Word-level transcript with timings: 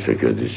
Ο 0.00 0.02
Μανώλης 0.02 0.08
ο 0.08 0.12
Κιώτης, 0.12 0.52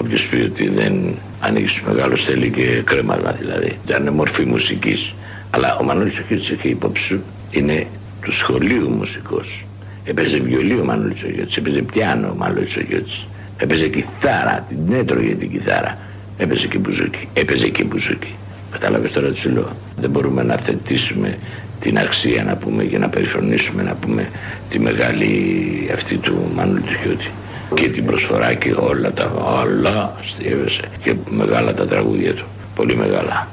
όποιος 0.00 0.26
πει 0.26 0.36
ότι 0.36 0.68
δεν 0.68 1.14
ανοίγεις 1.40 1.70
στους 1.70 1.82
μεγάλους 1.82 2.24
θέλει 2.24 2.50
και 2.50 2.82
κρέμασμα 2.84 3.32
δηλαδή. 3.32 3.78
Δεν 3.86 4.00
είναι 4.00 4.10
μορφή 4.10 4.44
μουσικής. 4.44 5.14
Αλλά 5.50 5.76
ο 5.76 5.84
Μανώλης 5.84 6.18
ο 6.18 6.22
Κιώτης 6.28 6.50
έχει 6.50 6.68
υπόψη 6.68 7.04
σου, 7.04 7.22
είναι 7.50 7.86
του 8.22 8.32
σχολείου 8.32 8.90
μουσικός. 8.90 9.64
Έπαιζε 10.04 10.38
βιολί 10.38 10.80
ο 10.80 10.84
Μανώλης 10.84 11.22
ο 11.22 11.26
Κιώτης, 11.26 11.56
έπαιζε 11.56 11.82
πιάνο 11.82 12.28
ο 12.28 12.34
Μανώλης 12.36 12.76
ο 12.76 12.80
Κιώτης. 12.80 13.26
Έπαιζε 13.58 13.88
κιθάρα, 13.88 14.66
την 14.68 14.94
έτρωγε 14.94 15.34
την 15.34 15.50
κιθάρα. 15.50 15.98
Έπαιζε 16.38 16.66
και 16.66 16.78
μπουζούκι, 16.78 17.28
έπαιζε 17.34 17.68
και 17.68 17.84
μπουζούκι. 17.84 18.34
Κατάλαβες 18.70 19.12
τώρα 19.12 19.28
τι 19.28 19.38
σου 19.38 19.50
λέω; 19.50 19.68
Δεν 20.00 20.10
μπορούμε 20.10 20.42
να 20.42 20.56
θετήσουμε 20.56 21.38
την 21.80 21.98
αξία 21.98 22.44
να 22.44 22.56
πούμε 22.56 22.84
και 22.84 22.98
να 22.98 23.08
περιφρονήσουμε 23.08 23.82
να 23.82 23.94
πούμε 23.94 24.28
τη 24.68 24.78
μεγάλη 24.78 25.30
αυτή 25.92 26.16
του 26.16 26.50
Μανώλη 26.54 26.80
του 26.80 26.94
Κιώτη 27.02 27.30
και 27.74 27.88
την 27.88 28.04
προσφορά 28.04 28.54
και 28.54 28.72
όλα 28.72 29.12
τα 29.12 29.30
όλα 29.62 30.16
στίβεσαι 30.24 30.88
και 31.02 31.14
μεγάλα 31.30 31.74
τα 31.74 31.86
τραγούδια 31.86 32.34
του. 32.34 32.44
Πολύ 32.74 32.96
μεγάλα 32.96 33.48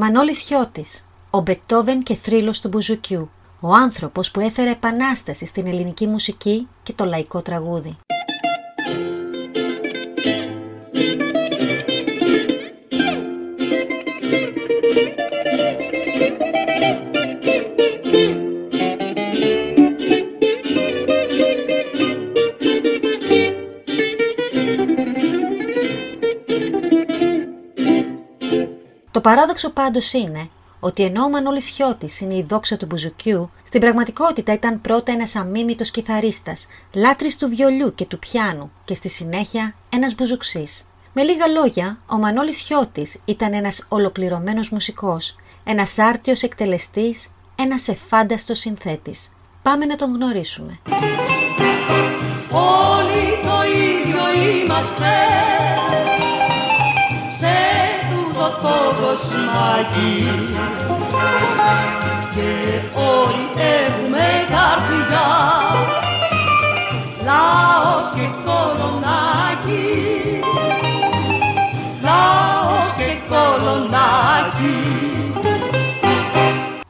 Μανώλης 0.00 0.40
Χιώτης, 0.40 1.06
ο 1.30 1.40
Μπετόβεν 1.40 2.02
και 2.02 2.14
θρύλος 2.14 2.60
του 2.60 2.68
Μπουζουκιού, 2.68 3.30
ο 3.60 3.74
άνθρωπος 3.74 4.30
που 4.30 4.40
έφερε 4.40 4.70
επανάσταση 4.70 5.46
στην 5.46 5.66
ελληνική 5.66 6.06
μουσική 6.06 6.68
και 6.82 6.92
το 6.92 7.04
λαϊκό 7.04 7.42
τραγούδι. 7.42 7.96
Το 29.18 29.24
παράδοξο 29.24 29.70
πάντως 29.70 30.12
είναι 30.12 30.48
ότι 30.80 31.02
ενώ 31.02 31.24
ο 31.24 31.28
Μανώλης 31.28 31.68
Χιώτης 31.68 32.20
είναι 32.20 32.34
η 32.34 32.46
δόξα 32.48 32.76
του 32.76 32.86
μπουζουκιού, 32.86 33.50
στην 33.62 33.80
πραγματικότητα 33.80 34.52
ήταν 34.52 34.80
πρώτα 34.80 35.12
ένας 35.12 35.36
αμίμητος 35.36 35.90
κιθαρίστας, 35.90 36.66
λάτρης 36.94 37.36
του 37.36 37.48
βιολιού 37.48 37.94
και 37.94 38.04
του 38.04 38.18
πιάνου 38.18 38.70
και 38.84 38.94
στη 38.94 39.08
συνέχεια 39.08 39.74
ένας 39.88 40.14
μπουζουξής. 40.14 40.88
Με 41.12 41.22
λίγα 41.22 41.46
λόγια, 41.46 41.98
ο 42.06 42.16
Μανώλης 42.16 42.58
Χιώτης 42.58 43.20
ήταν 43.24 43.52
ένας 43.52 43.86
ολοκληρωμένος 43.88 44.70
μουσικός, 44.70 45.36
ένας 45.64 45.98
άρτιος 45.98 46.42
εκτελεστής, 46.42 47.28
ένας 47.54 47.88
εφάνταστος 47.88 48.58
συνθέτης. 48.58 49.30
Πάμε 49.62 49.84
να 49.84 49.96
τον 49.96 50.14
γνωρίσουμε. 50.14 50.78
Όλοι 52.50 53.38
το 53.42 53.62
ίδιο 53.78 54.42
είμαστε 54.62 55.06
και 62.34 62.98
όλοι 62.98 63.48
έχουμε 63.56 64.26
καρδιά. 64.48 65.28
Λαός 67.24 68.12
και 68.14 68.28
κολονάκι. 68.44 69.84
Λαός 72.02 72.94
και 72.96 73.16
κολονάκι. 73.28 74.76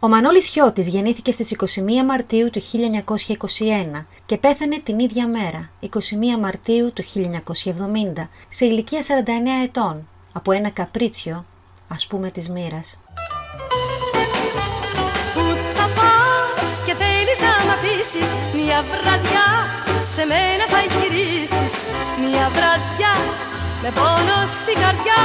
Ο 0.01 0.09
Μανώλης 0.09 0.47
Χιώτης 0.47 0.89
γεννήθηκε 0.89 1.33
στις 1.33 1.51
21 1.51 2.05
Μαρτίου 2.07 2.51
του 2.51 2.61
1921 3.97 4.07
και 4.27 4.37
πέθανε 4.37 4.79
την 4.83 4.99
ίδια 4.99 5.29
μέρα, 5.29 5.71
21 5.81 5.89
Μαρτίου 6.41 6.93
του 6.93 7.03
1970, 7.03 8.29
σε 8.49 8.67
ηλικία 8.67 9.01
49 9.03 9.65
ετών, 9.65 10.09
από 10.33 10.53
ένα 10.53 10.71
καπρίτσιο 10.71 11.45
ας 11.89 12.07
πούμε 12.07 12.31
της 12.31 12.49
μοίρας. 12.49 13.01
Πού 15.35 15.45
θα 15.75 15.87
πας 15.97 16.83
και 16.87 16.95
θέλεις 16.95 17.39
να 17.41 17.53
μ' 17.67 17.71
αφήσεις 17.77 18.29
Μια 18.55 18.83
βραδιά 18.91 19.49
σε 20.15 20.25
μένα 20.25 20.65
θα 20.73 20.81
γυρίσεις 20.93 21.77
Μια 22.25 22.47
βραδιά 22.57 23.15
με 23.83 23.91
πόνο 23.99 24.39
στην 24.59 24.77
καρδιά 24.83 25.23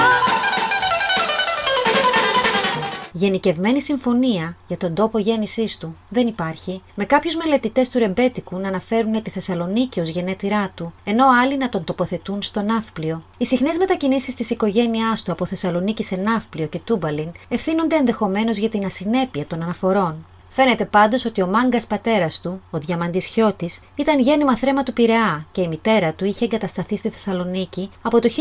Γενικευμένη 3.15 3.81
συμφωνία 3.81 4.57
για 4.67 4.77
τον 4.77 4.93
τόπο 4.93 5.17
γέννησής 5.17 5.77
του 5.77 5.97
δεν 6.09 6.27
υπάρχει, 6.27 6.81
με 6.95 7.05
κάποιους 7.05 7.35
μελετητές 7.35 7.89
του 7.89 7.99
ρεμπέτικου 7.99 8.59
να 8.59 8.67
αναφέρουν 8.67 9.23
τη 9.23 9.29
Θεσσαλονίκη 9.29 9.99
ως 9.99 10.09
γενέτειρά 10.09 10.71
του, 10.75 10.93
ενώ 11.03 11.25
άλλοι 11.41 11.57
να 11.57 11.69
τον 11.69 11.83
τοποθετούν 11.83 12.41
στο 12.41 12.61
Ναύπλιο. 12.61 13.23
Οι 13.37 13.45
συχνές 13.45 13.77
μετακινήσεις 13.77 14.35
της 14.35 14.49
οικογένειάς 14.49 15.23
του 15.23 15.31
από 15.31 15.45
Θεσσαλονίκη 15.45 16.03
σε 16.03 16.15
Ναύπλιο 16.15 16.67
και 16.67 16.79
Τούμπαλιν 16.79 17.31
ευθύνονται 17.47 17.95
ενδεχομένως 17.95 18.57
για 18.57 18.69
την 18.69 18.85
ασυνέπεια 18.85 19.45
των 19.45 19.61
αναφορών. 19.61 20.25
Φαίνεται 20.55 20.85
πάντως 20.85 21.25
ότι 21.25 21.41
ο 21.41 21.47
μάγκας 21.47 21.87
πατέρας 21.87 22.41
του, 22.41 22.61
ο 22.71 22.77
Διαμαντή 22.77 23.19
Χιώτη, 23.19 23.69
ήταν 23.95 24.19
γέννημα 24.19 24.57
θρέμα 24.57 24.83
του 24.83 24.93
Πειραιά 24.93 25.45
και 25.51 25.61
η 25.61 25.67
μητέρα 25.67 26.13
του 26.13 26.25
είχε 26.25 26.45
εγκατασταθεί 26.45 26.95
στη 26.95 27.09
Θεσσαλονίκη 27.09 27.89
από 28.01 28.19
το 28.19 28.29
1920 28.29 28.37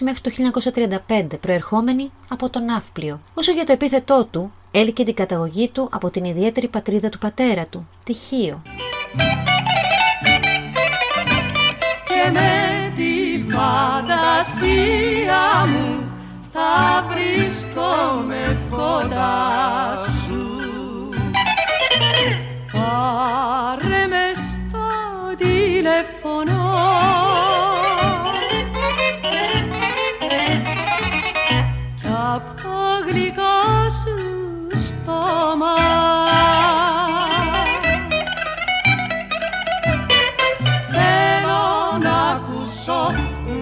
μέχρι 0.00 0.20
το 0.20 0.30
1935, 1.08 1.26
προερχόμενη 1.40 2.10
από 2.28 2.50
τον 2.50 2.64
Ναύπλιο. 2.64 3.20
Όσο 3.34 3.52
για 3.52 3.64
το 3.64 3.72
επίθετό 3.72 4.24
του, 4.30 4.52
έλικε 4.70 5.04
την 5.04 5.14
καταγωγή 5.14 5.68
του 5.68 5.88
από 5.92 6.10
την 6.10 6.24
ιδιαίτερη 6.24 6.68
πατρίδα 6.68 7.08
του 7.08 7.18
πατέρα 7.18 7.66
του, 7.66 7.88
τη 8.04 8.12
Χίο. 8.12 8.62
Και 12.04 12.30
με 12.32 12.92
τη 12.96 13.44
φαντασία 13.52 14.96
μου 15.66 16.04
θα 16.52 17.04
βρίσκομαι 17.08 18.58
κοντάς 18.70 20.00
σου 20.00 20.13
Πάρε 23.04 24.06
με 24.06 24.32
στο 24.34 24.86
τηλέφωνο 25.36 26.62
Κι 32.00 32.06
απ' 32.34 32.62
το 32.62 33.08
γλυκό 33.08 33.88
σου 33.88 34.78
στόμα 34.78 35.74
Θέλω 40.88 41.98
να 42.02 42.30
ακούσω 42.30 43.10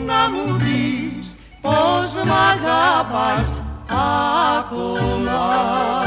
να 0.06 0.30
μου 0.30 0.56
πεις 0.56 1.36
πως 1.60 2.14
μ' 2.24 2.32
αγάπας 2.32 3.60
ακόμα 3.88 6.01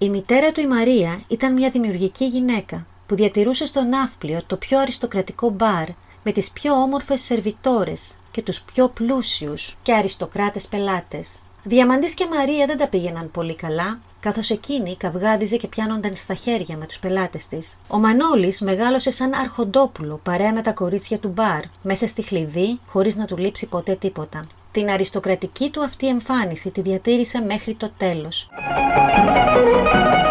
Η 0.00 0.08
μητέρα 0.08 0.52
του 0.52 0.60
η 0.60 0.66
Μαρία 0.66 1.20
ήταν 1.28 1.52
μια 1.52 1.70
δημιουργική 1.70 2.24
γυναίκα 2.24 2.86
που 3.06 3.14
διατηρούσε 3.14 3.66
στο 3.66 3.82
Ναύπλιο 3.82 4.40
το 4.46 4.56
πιο 4.56 4.78
αριστοκρατικό 4.78 5.50
μπαρ 5.50 5.88
με 6.22 6.32
τις 6.32 6.50
πιο 6.50 6.74
όμορφες 6.74 7.20
σερβιτόρες 7.20 8.16
και 8.30 8.42
τους 8.42 8.62
πιο 8.62 8.88
πλούσιους 8.88 9.76
και 9.82 9.92
αριστοκράτες 9.94 10.68
πελάτες. 10.68 11.38
Διαμαντής 11.62 12.14
και 12.14 12.26
Μαρία 12.36 12.66
δεν 12.66 12.76
τα 12.76 12.88
πήγαιναν 12.88 13.30
πολύ 13.30 13.54
καλά, 13.54 13.98
καθώς 14.20 14.50
εκείνη 14.50 14.96
καυγάδιζε 14.96 15.56
και 15.56 15.68
πιάνονταν 15.68 16.16
στα 16.16 16.34
χέρια 16.34 16.76
με 16.76 16.86
τους 16.86 16.98
πελάτες 16.98 17.46
της. 17.46 17.78
Ο 17.88 17.98
Μανώλης 17.98 18.60
μεγάλωσε 18.60 19.10
σαν 19.10 19.34
αρχοντόπουλο 19.34 20.20
παρέα 20.22 20.52
με 20.52 20.62
τα 20.62 20.72
κορίτσια 20.72 21.18
του 21.18 21.28
μπαρ, 21.28 21.60
μέσα 21.82 22.06
στη 22.06 22.22
χλειδί, 22.22 22.80
χωρίς 22.86 23.16
να 23.16 23.24
του 23.24 23.36
λείψει 23.36 23.66
ποτέ 23.66 23.94
τίποτα. 23.94 24.46
Την 24.78 24.90
αριστοκρατική 24.90 25.70
του 25.70 25.82
αυτή 25.82 26.08
εμφάνιση 26.08 26.70
τη 26.70 26.80
διατήρησε 26.80 27.40
μέχρι 27.46 27.74
το 27.74 27.90
τέλος. 27.96 28.48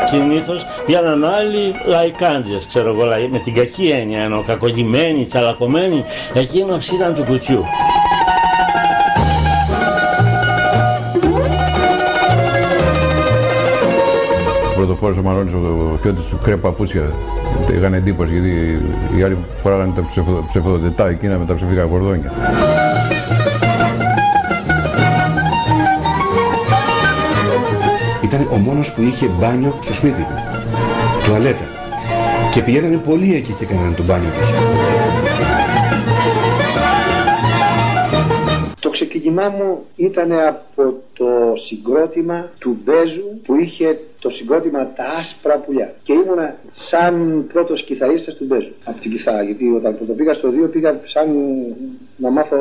Συνήθως 0.05 0.65
βγαίναν 0.85 1.25
άλλοι 1.25 1.73
λαϊκάντζες, 1.85 2.67
ξέρω 2.67 2.89
εγώ, 2.89 3.05
λαϊ- 3.05 3.29
με 3.31 3.39
την 3.39 3.53
κακή 3.53 3.87
έννοια, 3.89 4.21
ενώ 4.21 4.43
κακογημένοι, 4.43 5.25
τσαλακωμένοι. 5.25 6.03
Εκείνος 6.33 6.89
ήταν 6.91 7.13
του 7.15 7.23
κουτιού. 7.23 7.65
Πρωτοφόρος 14.75 15.17
ο 15.17 15.21
Μαρώνης, 15.21 15.53
ο 15.53 15.97
Χιώτης 16.01 16.25
του 16.25 16.39
κρέα 16.43 16.57
παπούτσια. 16.57 17.11
Είχαν 17.77 17.93
εντύπωση 17.93 18.31
γιατί 18.31 18.81
οι 19.17 19.23
άλλοι 19.23 19.37
φοράγανε 19.63 19.91
τα 19.95 20.05
ψεφο- 20.05 20.45
ψεφοδοτετά 20.47 21.07
εκείνα 21.07 21.37
με 21.37 21.45
τα 21.45 21.53
ψηφικά 21.55 21.83
κορδόνια. 21.83 22.31
Ήταν 28.39 28.53
ο 28.53 28.57
μόνος 28.57 28.93
που 28.93 29.01
είχε 29.01 29.27
μπάνιο 29.27 29.79
στο 29.81 29.93
σπίτι 29.93 30.21
του. 30.21 30.35
Τουαλέτα. 31.25 31.65
Και 32.53 32.61
πηγαίνανε 32.61 32.97
πολλοί 32.97 33.35
εκεί 33.35 33.53
και 33.53 33.63
έκαναν 33.63 33.95
το 33.95 34.03
μπάνιο 34.03 34.29
τους. 34.37 34.49
Το 38.79 38.89
ξεκίνημά 38.89 39.49
μου 39.49 39.85
ήταν 39.95 40.31
από 40.31 40.93
το 41.13 41.25
συγκρότημα 41.67 42.49
του 42.59 42.77
Μπέζου 42.83 43.41
που 43.45 43.55
είχε 43.55 43.99
το 44.19 44.29
συγκρότημα 44.29 44.91
Τα 44.95 45.03
Άσπρα 45.03 45.57
Πουλιά. 45.57 45.95
Και 46.03 46.13
ήμουνα 46.13 46.55
σαν 46.71 47.45
πρώτος 47.53 47.83
κιθαρίστας 47.83 48.35
του 48.35 48.45
Μπέζου 48.45 48.73
από 48.83 49.01
την 49.01 49.11
κιθάρα. 49.11 49.43
Γιατί 49.43 49.67
όταν 49.67 49.97
το 50.07 50.13
πήγα 50.13 50.33
στο 50.33 50.49
2 50.49 50.71
πήγα 50.71 50.99
σαν 51.05 51.27
να 52.17 52.29
μάθω 52.29 52.57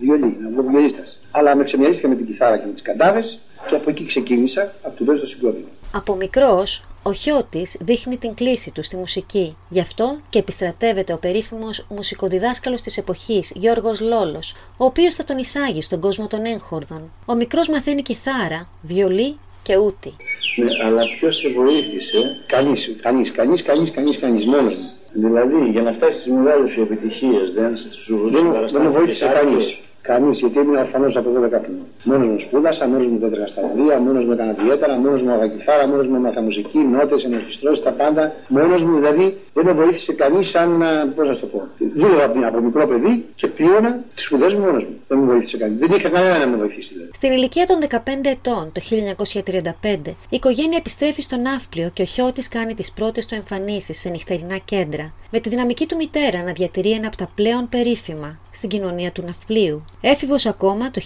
βιολί, 0.00 0.36
να 0.40 0.48
βγω 0.50 0.62
βιολίστας. 0.70 1.20
Αλλά 1.30 1.56
με 1.56 1.64
ξεμοιαρίστηκα 1.64 2.08
με 2.08 2.14
την 2.14 2.26
κιθάρα 2.26 2.58
και 2.58 2.66
με 2.66 2.72
τις 2.72 2.82
καντάβες 2.82 3.38
και 3.68 3.74
από 3.74 3.90
εκεί 3.90 4.04
ξεκίνησα 4.06 4.74
από 4.82 4.96
τον 4.96 5.06
Μπέζο 5.06 5.20
το 5.20 5.26
συγκρότημα. 5.26 5.68
Από 5.92 6.14
μικρός, 6.14 6.82
ο 7.02 7.12
Χιώτης 7.12 7.76
δείχνει 7.80 8.16
την 8.16 8.34
κλίση 8.34 8.72
του 8.72 8.82
στη 8.82 8.96
μουσική. 8.96 9.56
Γι' 9.68 9.80
αυτό 9.80 10.16
και 10.28 10.38
επιστρατεύεται 10.38 11.12
ο 11.12 11.18
περίφημος 11.18 11.86
μουσικοδιδάσκαλος 11.88 12.80
της 12.80 12.96
εποχής, 12.96 13.52
Γιώργος 13.54 14.00
Λόλος, 14.00 14.54
ο 14.76 14.84
οποίος 14.84 15.14
θα 15.14 15.24
τον 15.24 15.38
εισάγει 15.38 15.82
στον 15.82 16.00
κόσμο 16.00 16.26
των 16.26 16.44
έγχορδων. 16.44 17.10
Ο 17.26 17.34
μικρός 17.34 17.68
μαθαίνει 17.68 18.02
κιθάρα, 18.02 18.68
βιολί 18.82 19.38
και 19.62 19.76
ούτη. 19.76 20.14
Ναι, 20.56 20.70
αλλά 20.84 21.02
ποιος 21.18 21.36
σε 21.36 21.48
βοήθησε, 21.48 22.38
κανείς, 22.46 22.96
κανείς, 23.02 23.30
κανείς, 23.30 23.62
κανείς, 23.62 23.90
κανείς, 23.90 24.18
κανείς, 24.18 24.44
μόνο 24.44 24.70
μου. 24.70 24.90
Δηλαδή, 25.12 25.70
για 25.70 25.82
να 25.82 25.92
φτάσεις 25.92 26.20
στις 26.20 26.32
μεγάλες 26.32 26.70
σου 26.70 26.80
επιτυχίες, 26.80 27.52
δεν 27.52 27.76
σου 28.04 28.30
Δεν, 28.32 28.68
δεν 28.72 28.82
με 28.82 28.88
βοήθησε 28.88 29.26
κανείς. 29.34 29.78
Κανείς, 30.06 30.38
γιατί 30.38 30.58
ήμουν 30.58 30.76
ορφανός 30.76 31.16
από 31.16 31.30
12 31.30 31.60
χρόνια. 31.64 31.84
Μόνος 32.04 32.26
μου 32.28 32.38
σπούδασα, 32.40 32.86
μόνος 32.88 33.06
μου 33.06 33.18
έτρεχα 33.22 33.46
στα 33.46 33.60
βιβλία, 33.66 33.98
μόνος 33.98 34.24
μου 34.24 34.32
έκανα 34.32 34.52
διέτερα, 34.52 34.94
μόνος 34.94 35.22
μου 35.22 35.30
αγακιθάρα, 35.30 35.86
μόνος 35.86 36.06
μου 36.06 36.16
έμαθα 36.16 36.40
μουσική, 36.40 36.78
νότες, 36.78 37.24
ενορχιστρώσεις, 37.24 37.84
τα 37.84 37.90
πάντα. 37.90 38.32
Μόνος 38.48 38.82
μου 38.82 38.96
δηλαδή 38.96 39.36
δεν 39.54 39.64
με 39.64 39.72
βοήθησε 39.72 40.12
κανείς 40.12 40.48
σαν, 40.48 40.68
πώς 41.14 41.28
να 41.28 41.34
σου 41.34 41.40
το 41.40 41.46
πω. 41.46 41.68
Δούλευα 41.94 42.24
από, 42.24 42.38
από 42.46 42.60
μικρό 42.60 42.86
παιδί 42.86 43.24
και 43.34 43.46
πλήρωνα 43.46 44.04
τις 44.14 44.24
σπουδές 44.24 44.54
μου 44.54 44.60
μόνος 44.60 44.84
μου. 44.84 44.94
Δεν 45.08 45.18
με 45.18 45.24
βοήθησε 45.32 45.56
κανείς. 45.56 45.78
Δεν 45.78 45.90
είχα 45.96 46.08
κανένα 46.08 46.38
να 46.38 46.46
με 46.46 46.56
βοηθήσει 46.56 46.92
δηλαδή. 46.92 47.10
Στην 47.12 47.32
ηλικία 47.32 47.66
των 47.66 47.78
15 47.80 48.30
ετών, 48.36 48.72
το 48.72 48.80
1935, 48.80 50.16
η 50.28 50.36
οικογένεια 50.36 50.78
επιστρέφει 50.78 51.22
στο 51.22 51.36
Ναύπλιο 51.36 51.90
και 51.92 52.02
ο 52.02 52.04
Χιώτης 52.04 52.48
κάνει 52.48 52.74
τις 52.74 52.92
πρώτες 52.92 53.26
του 53.26 53.34
εμφανίσεις 53.34 54.00
σε 54.00 54.08
νυχτερινά 54.08 54.56
κέντρα, 54.64 55.12
με 55.30 55.38
τη 55.40 55.48
δυναμική 55.48 55.86
του 55.86 55.96
μητέρα 55.96 56.42
να 56.42 56.52
διατηρεί 56.52 56.90
ένα 56.92 57.06
από 57.06 57.16
τα 57.16 57.28
πλέον 57.34 57.68
περίφημα 57.68 58.38
στην 58.50 58.68
κοινωνία 58.68 59.12
του 59.12 59.22
Ναυπλίου. 59.22 59.84
Έφηβος 60.00 60.46
ακόμα, 60.46 60.90
το 60.90 61.00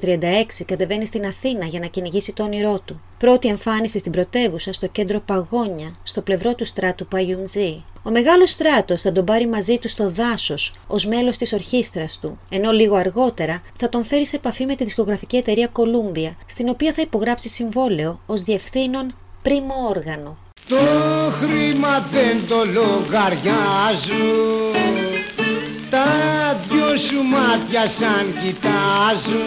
1936 0.00 0.64
κατεβαίνει 0.66 1.06
στην 1.06 1.26
Αθήνα 1.26 1.64
για 1.64 1.80
να 1.80 1.86
κυνηγήσει 1.86 2.32
το 2.32 2.42
όνειρό 2.42 2.80
του. 2.84 3.00
Πρώτη 3.18 3.48
εμφάνιση 3.48 3.98
στην 3.98 4.12
πρωτεύουσα 4.12 4.72
στο 4.72 4.86
κέντρο 4.86 5.20
Παγόνια, 5.20 5.92
στο 6.02 6.20
πλευρό 6.22 6.54
του 6.54 6.64
στράτου 6.64 7.06
Παγιουμτζή. 7.06 7.84
Ο 8.02 8.10
μεγάλος 8.10 8.50
στράτος 8.50 9.00
θα 9.00 9.12
τον 9.12 9.24
πάρει 9.24 9.46
μαζί 9.46 9.78
του 9.78 9.88
στο 9.88 10.10
δάσος 10.10 10.74
ως 10.86 11.06
μέλος 11.06 11.36
της 11.36 11.52
ορχήστρας 11.52 12.18
του, 12.18 12.38
ενώ 12.48 12.70
λίγο 12.70 12.96
αργότερα 12.96 13.62
θα 13.78 13.88
τον 13.88 14.04
φέρει 14.04 14.26
σε 14.26 14.36
επαφή 14.36 14.66
με 14.66 14.74
τη 14.74 14.84
δισκογραφική 14.84 15.36
εταιρεία 15.36 15.68
Columbia, 15.72 16.34
στην 16.46 16.68
οποία 16.68 16.92
θα 16.92 17.02
υπογράψει 17.02 17.48
συμβόλαιο 17.48 18.20
ως 18.26 18.42
διευθύνων 18.42 19.14
πρίμο 19.42 19.74
όργανο. 19.88 20.36
Το 20.68 20.76
χρήμα 21.40 22.08
δεν 22.12 22.46
το 22.48 22.64
λογαριάζω 22.64 24.24
Τα 25.90 26.60
δυο 26.68 26.96
σου 26.96 27.22
μάτια 27.22 27.88
σαν 27.98 28.34
κοιτάζω. 28.42 29.46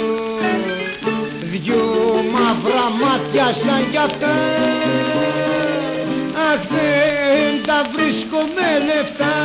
Δυο 1.52 2.26
μαύρα 2.32 2.86
μάτια 3.02 3.54
σαν 3.64 3.92
κι 3.92 3.98
αυτά 3.98 4.36
Αχ 6.52 6.62
δεν 6.70 7.66
τα 7.66 7.90
βρίσκω 7.96 8.38
με 8.56 8.86
λεφτά. 8.86 9.36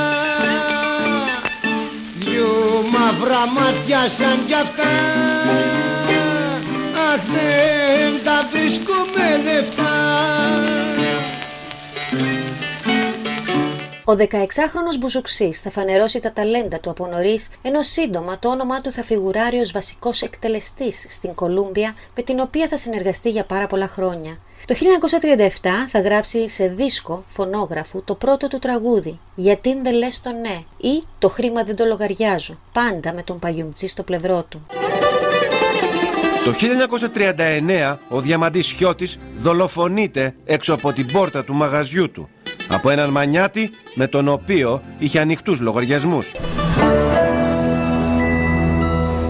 Δυο 2.19 2.85
μαύρα 2.93 3.47
μάτια 3.47 4.09
σαν 4.19 4.47
κι 4.47 4.55
αυτά 4.55 4.93
Αχ 7.12 7.21
δεν 7.33 8.25
τα 8.25 8.49
βρίσκω 8.52 8.95
με 9.14 9.43
με 9.45 9.50
λεφτά 9.50 9.77
Ο 14.11 14.17
16χρονος 14.19 14.99
Μπουζουξής 14.99 15.61
θα 15.61 15.71
φανερώσει 15.71 16.21
τα 16.21 16.33
ταλέντα 16.33 16.81
του 16.81 16.91
από 16.91 17.07
νωρίς, 17.07 17.49
ενώ 17.62 17.83
σύντομα 17.83 18.38
το 18.38 18.49
όνομά 18.49 18.81
του 18.81 18.93
θα 18.93 19.03
φιγουράρει 19.03 19.59
ως 19.59 19.73
βασικός 19.73 20.23
εκτελεστής 20.23 21.05
στην 21.09 21.35
Κολούμπια, 21.35 21.95
με 22.17 22.23
την 22.23 22.41
οποία 22.41 22.69
θα 22.69 22.77
συνεργαστεί 22.77 23.31
για 23.31 23.45
πάρα 23.45 23.67
πολλά 23.67 23.88
χρόνια. 23.88 24.38
Το 24.65 24.75
1937 24.75 25.69
θα 25.88 26.00
γράψει 26.00 26.49
σε 26.49 26.67
δίσκο 26.67 27.25
φωνόγραφου 27.27 28.03
το 28.05 28.15
πρώτο 28.15 28.49
του 28.49 28.59
τραγούδι 28.59 29.21
«Γιατί 29.35 29.81
δεν 29.83 29.95
λες 29.95 30.21
το 30.21 30.31
ναι» 30.33 30.62
ή 30.77 31.03
«Το 31.19 31.29
χρήμα 31.29 31.65
δεν 31.65 31.77
το 31.77 31.85
λογαριάζω», 31.85 32.59
πάντα 32.73 33.12
με 33.12 33.23
τον 33.23 33.38
Παγιουμτζή 33.38 33.87
στο 33.87 34.03
πλευρό 34.03 34.45
του. 34.49 34.67
Το 36.45 36.55
1939 36.55 37.97
ο 38.09 38.21
Διαμαντής 38.21 38.71
Χιώτης 38.71 39.19
δολοφονείται 39.37 40.35
έξω 40.45 40.75
από 40.75 40.93
την 40.93 41.12
πόρτα 41.12 41.45
του 41.45 41.55
μαγαζιού 41.55 42.11
του 42.11 42.29
από 42.69 42.91
έναν 42.91 43.11
μανιάτη 43.11 43.71
με 43.95 44.07
τον 44.07 44.29
οποίο 44.29 44.83
είχε 44.99 45.21
ανοιχτούς 45.21 45.61
λογαριασμούς. 45.61 46.33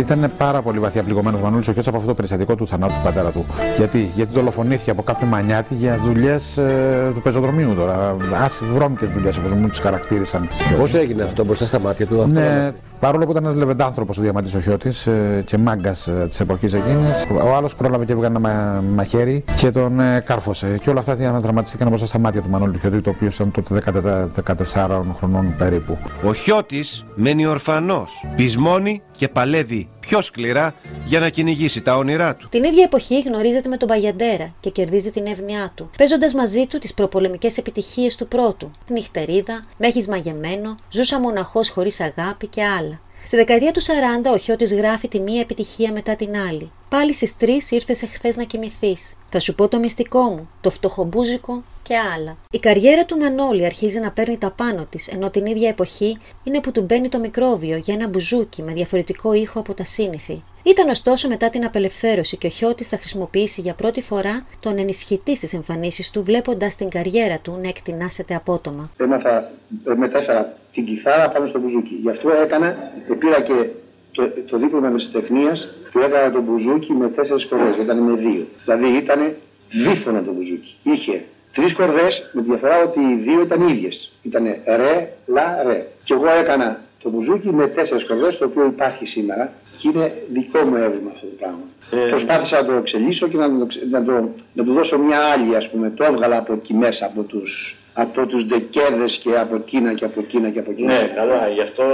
Ήταν 0.01 0.33
πάρα 0.37 0.63
πολύ 0.63 0.79
βαθιά 0.79 1.03
πληγωμένος 1.03 1.41
ο 1.41 1.43
Μανούλη 1.43 1.65
ο 1.69 1.73
από 1.87 1.97
αυτό 1.97 2.09
το 2.09 2.15
περιστατικό 2.15 2.55
του 2.55 2.67
θανάτου 2.67 2.95
του 2.95 3.01
πατέρα 3.05 3.31
του. 3.31 3.47
Γιατί, 3.77 4.11
Γιατί 4.15 4.35
δολοφονήθηκε 4.35 4.91
από 4.91 5.03
κάποιο 5.03 5.27
μανιάτη 5.27 5.75
για 5.75 5.99
δουλειές 6.05 6.57
ε, 6.57 7.11
του 7.15 7.21
πεζοδρομίου 7.23 7.75
τώρα. 7.75 8.17
Άσυ 8.43 8.65
βρώμικε 8.65 9.07
δουλειές 9.07 9.37
όπως 9.37 9.51
μου 9.51 9.69
τις 9.69 9.79
χαρακτήρισαν. 9.79 10.49
Πώς 10.79 10.95
έγινε 10.95 11.23
αυτό 11.23 11.45
μπροστά 11.45 11.67
στα 11.67 11.79
μάτια 11.79 12.07
του, 12.07 12.23
αυτό 12.23 12.41
ναι, 12.41 12.73
Παρόλο 13.01 13.25
που 13.25 13.31
ήταν 13.31 13.45
ένας 13.45 13.57
λεβεντάνθρωπος 13.57 14.19
ο 14.19 14.23
Διαμαντής 14.23 14.55
ο 14.55 14.61
Χιώτης 14.61 15.07
ε, 15.07 15.43
και 15.47 15.59
μάγκας 15.59 16.07
ε, 16.07 16.27
της 16.29 16.41
εποχής 16.41 16.73
εκείνης, 16.73 17.27
ο 17.45 17.55
άλλος 17.55 17.75
πρόλαβε 17.75 18.05
και 18.05 18.13
έβγαλε 18.13 18.37
ένα 18.37 18.49
μα, 18.49 18.83
μαχαίρι 18.95 19.45
και 19.57 19.71
τον 19.71 20.01
ε, 20.01 20.21
κάρφωσε. 20.21 20.79
Και 20.83 20.91
όλα 20.91 21.01
αυτά 21.01 21.13
αναδραματίστηκαν 21.13 21.89
μπροστά 21.89 22.07
στα 22.07 22.19
μάτια 22.19 22.43
του 22.43 22.49
Μανώλη 22.49 22.73
του 22.73 22.79
Χιώτη, 22.79 23.01
το 23.01 23.11
οποίο 23.11 23.27
ήταν 23.27 23.51
τότε 23.93 24.31
14 24.75 25.01
χρονών 25.17 25.55
περίπου. 25.59 25.99
Ο 26.25 26.35
Χιώτης 26.35 27.05
μένει 27.15 27.47
ορφανός, 27.47 28.25
πεισμώνει 28.37 29.03
και 29.17 29.29
παλεύει 29.29 29.89
πιο 30.01 30.21
σκληρά 30.21 30.75
για 31.05 31.21
να 31.21 31.29
κυνηγήσει 31.29 31.83
τα 31.83 31.97
όνειρά 31.97 32.35
του. 32.37 32.49
Την 32.49 32.65
ίδια 32.65 32.83
εποχή 32.83 33.21
γνωρίζεται 33.21 33.69
με 33.69 33.77
τον 33.77 33.89
Παγιαντέρα 33.89 34.55
και 34.61 34.71
κερδίζει 34.71 35.11
την 35.11 35.27
εύνοιά 35.27 35.73
του, 35.75 35.91
παίζοντας 35.97 36.35
μαζί 36.35 36.67
του 36.67 36.79
τις 36.79 36.95
προπολεμικές 36.95 37.59
επιτυχίες 37.59 38.17
του 38.17 38.29
πρώτου. 38.29 38.71
Νυχτερίδα, 38.91 39.63
με 39.77 39.87
έχεις 39.87 40.09
μαγεμένο, 40.09 40.75
ζούσα 40.91 41.21
μοναχός 41.21 41.69
χωρίς 41.71 42.01
αγάπη 42.01 42.47
και 42.47 42.65
άλλα. 42.65 42.88
Στη 43.29 43.37
δεκαετία 43.37 43.73
του 43.73 43.83
40 43.83 43.87
ο 44.33 44.37
Χιώτης 44.37 44.75
γράφει 44.75 45.09
τη 45.09 45.21
μία 45.21 45.41
επιτυχία 45.41 45.93
μετά 45.93 46.17
την 46.17 46.37
άλλη. 46.37 46.71
Πάλι 46.89 47.15
στις 47.15 47.35
3 47.41 47.49
ήρθες 47.71 48.03
εχθές 48.03 48.37
να 48.37 48.43
κοιμηθείς. 48.43 49.17
Θα 49.29 49.41
σου 49.41 49.55
πω 49.55 49.69
το 49.69 49.79
μυστικό 49.79 50.21
μου, 50.21 50.49
το 50.61 50.71
φτωχομπούζικο 50.71 51.63
και 51.83 51.95
άλλα. 51.97 52.37
Η 52.51 52.59
καριέρα 52.59 53.05
του 53.05 53.17
Μανώλη 53.17 53.65
αρχίζει 53.65 53.99
να 53.99 54.11
παίρνει 54.11 54.39
τα 54.39 54.51
πάνω 54.51 54.87
της, 54.91 55.09
ενώ 55.09 55.31
την 55.31 55.47
ίδια 55.47 55.69
εποχή 55.69 56.19
είναι 56.45 56.61
που 56.61 56.73
του 56.73 56.83
μπαίνει 56.83 57.09
το 57.09 57.19
μικρόβιο 57.19 57.77
για 57.77 57.95
ένα 57.95 58.09
μπουζούκι 58.09 58.63
με 58.63 58.73
διαφορετικό 58.73 59.33
ήχο 59.33 59.59
από 59.59 59.75
τα 59.75 59.85
σύνηθη. 59.85 60.43
Ήταν 60.69 60.89
ωστόσο 60.89 61.29
μετά 61.29 61.51
την 61.51 61.65
απελευθέρωση 61.65 62.37
και 62.37 62.47
ο 62.47 62.51
Χιώτης 62.51 62.89
θα 62.89 62.97
χρησιμοποιήσει 62.97 63.61
για 63.61 63.75
πρώτη 63.75 64.03
φορά 64.03 64.47
τον 64.61 64.79
ενισχυτή 64.79 65.37
στις 65.37 65.55
εμφανίσεις 65.55 66.11
του, 66.11 66.23
βλέποντας 66.23 66.77
την 66.77 66.89
καριέρα 66.89 67.39
του 67.39 67.59
να 67.63 67.69
εκτινάσεται 67.69 68.35
απότομα. 68.35 68.91
Έμαθα, 68.97 69.51
ε, 69.89 69.95
μετέφερα 69.95 70.57
την 70.73 70.85
κιθάρα 70.85 71.29
πάνω 71.31 71.47
στο 71.47 71.59
μπουζούκι. 71.59 71.95
Γι' 72.03 72.11
αυτό 72.11 72.31
έκανα, 72.31 72.93
πήρα 73.19 73.41
και 73.41 73.69
το, 74.13 74.29
το 74.51 74.59
δίπλωμα 74.59 74.95
τεχνίας 75.13 75.69
που 75.93 75.99
έκανα 75.99 76.33
το 76.33 76.41
μπουζούκι 76.41 76.93
με 76.93 77.09
τέσσερις 77.09 77.47
κορδές. 77.47 77.77
Ήταν 77.83 77.99
με 77.99 78.17
δύο. 78.17 78.47
Δηλαδή 78.65 78.87
ήταν 78.87 79.35
δίφωνο 79.71 80.23
το 80.23 80.33
μπουζούκι. 80.33 80.77
Είχε 80.83 81.25
τρεις 81.53 81.73
κορδές 81.75 82.31
με 82.33 82.43
τη 82.43 82.49
διαφορά 82.49 82.83
ότι 82.83 83.01
οι 83.01 83.15
δύο 83.15 83.41
ήταν 83.41 83.69
ίδιες. 83.69 84.13
Ήταν 84.23 84.45
ρε, 84.67 85.13
λα, 85.27 85.63
ρε. 85.67 85.87
Και 86.05 86.15
εγώ 86.15 86.31
έκανα 86.41 86.81
το 87.03 87.11
μπουζούκι 87.11 87.53
με 87.53 87.67
τέσσερις 87.67 88.07
κορδές, 88.07 88.39
το 88.39 88.45
οποίο 88.45 88.65
υπάρχει 88.65 89.07
σήμερα 89.07 89.53
και 89.79 89.89
είναι 89.89 90.23
δικό 90.33 90.61
μου 90.65 90.77
έβριμα 90.77 91.11
αυτό 91.15 91.27
το 91.27 91.35
πράγμα. 91.39 91.65
Ε... 91.91 92.09
Προσπάθησα 92.11 92.61
να 92.61 92.67
το 92.67 92.73
εξελίσω 92.73 93.29
και 93.29 93.37
να, 93.37 93.59
το, 93.59 93.67
να, 93.91 94.05
το, 94.05 94.29
να 94.53 94.65
του 94.65 94.73
δώσω 94.73 94.99
μια 94.99 95.19
άλλη, 95.19 95.57
ας 95.57 95.69
πούμε. 95.71 95.91
Το 95.91 96.05
έβγαλα 96.05 96.37
από 96.37 96.53
εκεί 96.53 96.75
μέσα, 96.75 97.07
από 97.07 97.23
τους 97.23 97.79
από 98.01 98.27
τους 98.27 98.47
δεκέδες 98.47 99.17
και 99.17 99.39
από 99.39 99.59
Κίνα 99.59 99.95
και 99.95 100.05
από 100.05 100.23
Κίνα 100.23 100.51
και 100.51 100.59
από 100.59 100.73
Κίνα. 100.73 100.93
Ναι, 100.93 101.13
καλά, 101.15 101.49
γι' 101.49 101.61
αυτό 101.61 101.85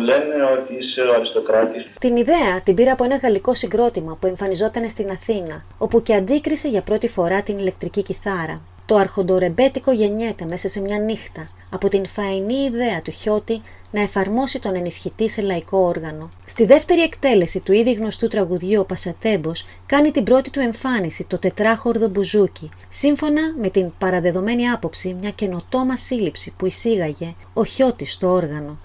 λένε 0.00 0.34
ότι 0.58 0.74
είσαι 0.78 1.00
ο 1.00 1.14
αριστοκράτης. 1.14 1.86
Την 2.00 2.16
ιδέα 2.16 2.62
την 2.64 2.74
πήρα 2.74 2.92
από 2.92 3.04
ένα 3.04 3.16
γαλλικό 3.16 3.54
συγκρότημα 3.54 4.16
που 4.20 4.26
εμφανιζόταν 4.26 4.88
στην 4.88 5.10
Αθήνα, 5.10 5.64
όπου 5.78 6.02
και 6.02 6.14
αντίκρισε 6.14 6.68
για 6.68 6.82
πρώτη 6.82 7.08
φορά 7.08 7.42
την 7.42 7.58
ηλεκτρική 7.58 8.02
κιθάρα. 8.02 8.60
Το 8.86 8.96
αρχοντορεμπέτικο 8.96 9.92
γεννιέται 9.92 10.44
μέσα 10.48 10.68
σε 10.68 10.80
μια 10.80 10.98
νύχτα 10.98 11.44
από 11.70 11.88
την 11.88 12.06
φαϊνή 12.06 12.54
ιδέα 12.54 13.02
του 13.04 13.10
Χιώτη 13.10 13.60
να 13.90 14.00
εφαρμόσει 14.00 14.58
τον 14.58 14.74
ενισχυτή 14.74 15.28
σε 15.28 15.40
λαϊκό 15.42 15.78
όργανο. 15.78 16.30
Στη 16.46 16.64
δεύτερη 16.64 17.00
εκτέλεση 17.00 17.60
του 17.60 17.72
ήδη 17.72 17.92
γνωστού 17.92 18.28
τραγουδιού 18.28 18.80
ο 18.80 18.84
Πασατέμπος 18.84 19.64
κάνει 19.86 20.10
την 20.10 20.24
πρώτη 20.24 20.50
του 20.50 20.60
εμφάνιση 20.60 21.24
το 21.24 21.38
τετράχορδο 21.38 22.08
μπουζούκι, 22.08 22.68
σύμφωνα 22.88 23.40
με 23.60 23.68
την 23.68 23.92
παραδεδομένη 23.98 24.68
άποψη 24.68 25.16
μια 25.20 25.30
καινοτόμα 25.30 25.96
σύλληψη 25.96 26.52
που 26.56 26.66
εισήγαγε 26.66 27.34
ο 27.52 27.64
Χιώτης 27.64 28.12
στο 28.12 28.30
όργανο. 28.30 28.78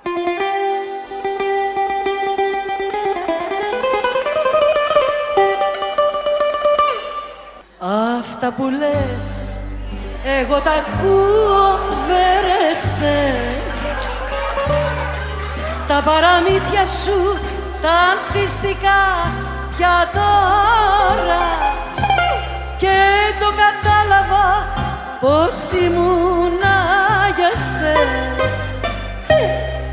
Αυτά 8.19 8.53
που 8.53 8.63
λες 8.63 9.55
εγώ 10.41 10.59
τα 10.61 10.71
ακούω 10.71 11.77
βερεσέ 12.07 13.74
Τα 15.87 16.01
παραμύθια 16.05 16.85
σου 16.85 17.39
τα 17.81 17.91
ανθιστικά 18.11 19.01
για 19.77 20.09
τώρα. 20.13 21.45
Και 22.77 22.97
το 23.39 23.49
κατάλαβα 23.63 24.47
πως 25.19 25.81
ήμουν 25.81 26.63
για 27.35 27.51
σε 27.55 27.95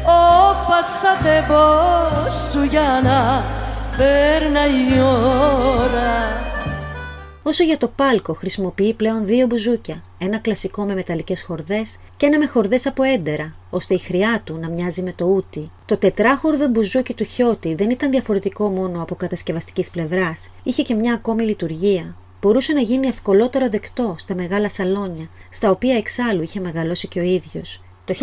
Ο 0.04 0.54
πασατεμπός 0.68 2.34
σου 2.50 2.62
για 2.62 3.00
να 3.04 3.44
περνάει 3.96 4.70
η 4.70 5.00
ώρα 5.00 5.61
Όσο 7.44 7.64
για 7.64 7.78
το 7.78 7.88
πάλκο 7.88 8.32
χρησιμοποιεί 8.32 8.94
πλέον 8.94 9.26
δύο 9.26 9.46
μπουζούκια, 9.46 10.02
ένα 10.18 10.38
κλασικό 10.38 10.84
με 10.84 10.94
μεταλλικές 10.94 11.42
χορδές 11.42 11.98
και 12.16 12.26
ένα 12.26 12.38
με 12.38 12.46
χορδές 12.46 12.86
από 12.86 13.02
έντερα, 13.02 13.54
ώστε 13.70 13.94
η 13.94 13.98
χρειά 13.98 14.40
του 14.44 14.58
να 14.58 14.68
μοιάζει 14.68 15.02
με 15.02 15.12
το 15.12 15.24
ούτι. 15.24 15.70
Το 15.86 15.96
τετράχορδο 15.96 16.68
μπουζούκι 16.68 17.14
του 17.14 17.24
Χιώτη 17.24 17.74
δεν 17.74 17.90
ήταν 17.90 18.10
διαφορετικό 18.10 18.68
μόνο 18.68 19.02
από 19.02 19.14
κατασκευαστικής 19.14 19.90
πλευράς, 19.90 20.48
είχε 20.62 20.82
και 20.82 20.94
μια 20.94 21.14
ακόμη 21.14 21.44
λειτουργία. 21.44 22.16
Μπορούσε 22.40 22.72
να 22.72 22.80
γίνει 22.80 23.06
ευκολότερο 23.06 23.68
δεκτό 23.68 24.14
στα 24.18 24.34
μεγάλα 24.34 24.68
σαλόνια, 24.68 25.28
στα 25.50 25.70
οποία 25.70 25.96
εξάλλου 25.96 26.42
είχε 26.42 26.60
μεγαλώσει 26.60 27.08
και 27.08 27.20
ο 27.20 27.22
ίδιος. 27.22 27.82
Το 28.04 28.14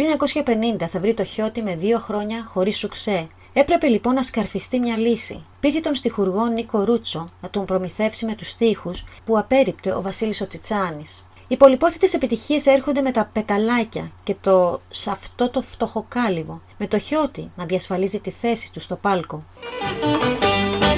1950 0.80 0.86
θα 0.90 1.00
βρει 1.00 1.14
το 1.14 1.24
Χιώτη 1.24 1.62
με 1.62 1.76
δύο 1.76 2.00
χρόνια 2.00 2.46
χωρίς 2.46 2.78
σουξέ, 2.78 3.28
Έπρεπε 3.60 3.88
λοιπόν 3.88 4.14
να 4.14 4.24
σκαρφιστεί 4.24 4.80
μια 4.80 4.98
λύση. 4.98 5.46
Πήθη 5.60 5.80
τον 5.80 5.96
στιχουργό 5.96 6.46
Νίκο 6.46 6.84
Ρούτσο 6.84 7.28
να 7.42 7.50
τον 7.50 7.66
προμηθεύσει 7.66 8.26
με 8.26 8.36
τους 8.36 8.50
στίχους 8.50 9.04
που 9.26 9.38
απέριπτε 9.38 9.94
ο 9.94 10.02
Βασίλης 10.02 10.42
ο 10.42 10.48
Τσιτσάνης. 10.48 11.26
Οι 11.48 11.58
πολυπόθητες 11.58 12.14
επιτυχίες 12.14 12.66
έρχονται 12.66 13.02
με 13.02 13.12
τα 13.12 13.30
πεταλάκια 13.34 14.12
και 14.24 14.36
το 14.42 14.82
«σ' 14.90 15.08
αυτό 15.08 15.50
το 15.50 15.62
φτωχοκάλυβο», 15.62 16.62
με 16.78 16.88
το 16.88 16.98
χιώτη 16.98 17.52
να 17.56 17.66
διασφαλίζει 17.66 18.20
τη 18.20 18.30
θέση 18.30 18.72
του 18.72 18.80
στο 18.80 18.96
πάλκο. 18.96 19.44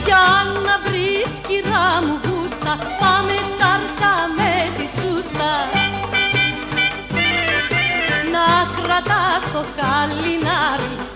Για 0.06 0.26
να 0.66 0.90
βρεις 0.90 1.40
κυρά 1.48 2.04
μου 2.06 2.20
γούστα, 2.24 2.78
πάμε 3.00 3.34
τσάρκα 3.56 4.14
με 4.38 4.54
τη 4.78 4.90
σούστα. 4.90 5.52
Να 8.32 8.82
κρατάς 8.82 9.52
το 9.54 9.66
χαλινάρι 9.78 10.92
όλο 10.92 11.11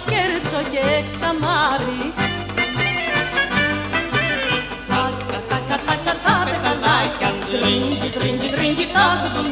σκέρτσο 0.00 0.60
και 0.72 0.84
καμάρι 1.20 2.12
Τάκα, 4.88 5.38
τάκα, 5.48 5.78
τάκα, 5.86 6.14
τα 6.24 6.34
πεταλάκια 6.44 7.30
Τρίνκι, 7.50 8.08
τρίνκι, 8.18 8.48
τρίνκι, 8.54 8.86
τα 8.86 8.90
ζουτουνάκια 8.90 8.90
Τρίνκι, 8.90 8.90
τρίνκι, 8.90 8.90
τρίνκι, 8.90 8.92
τα 8.94 9.04
ζουτουνάκια 9.20 9.51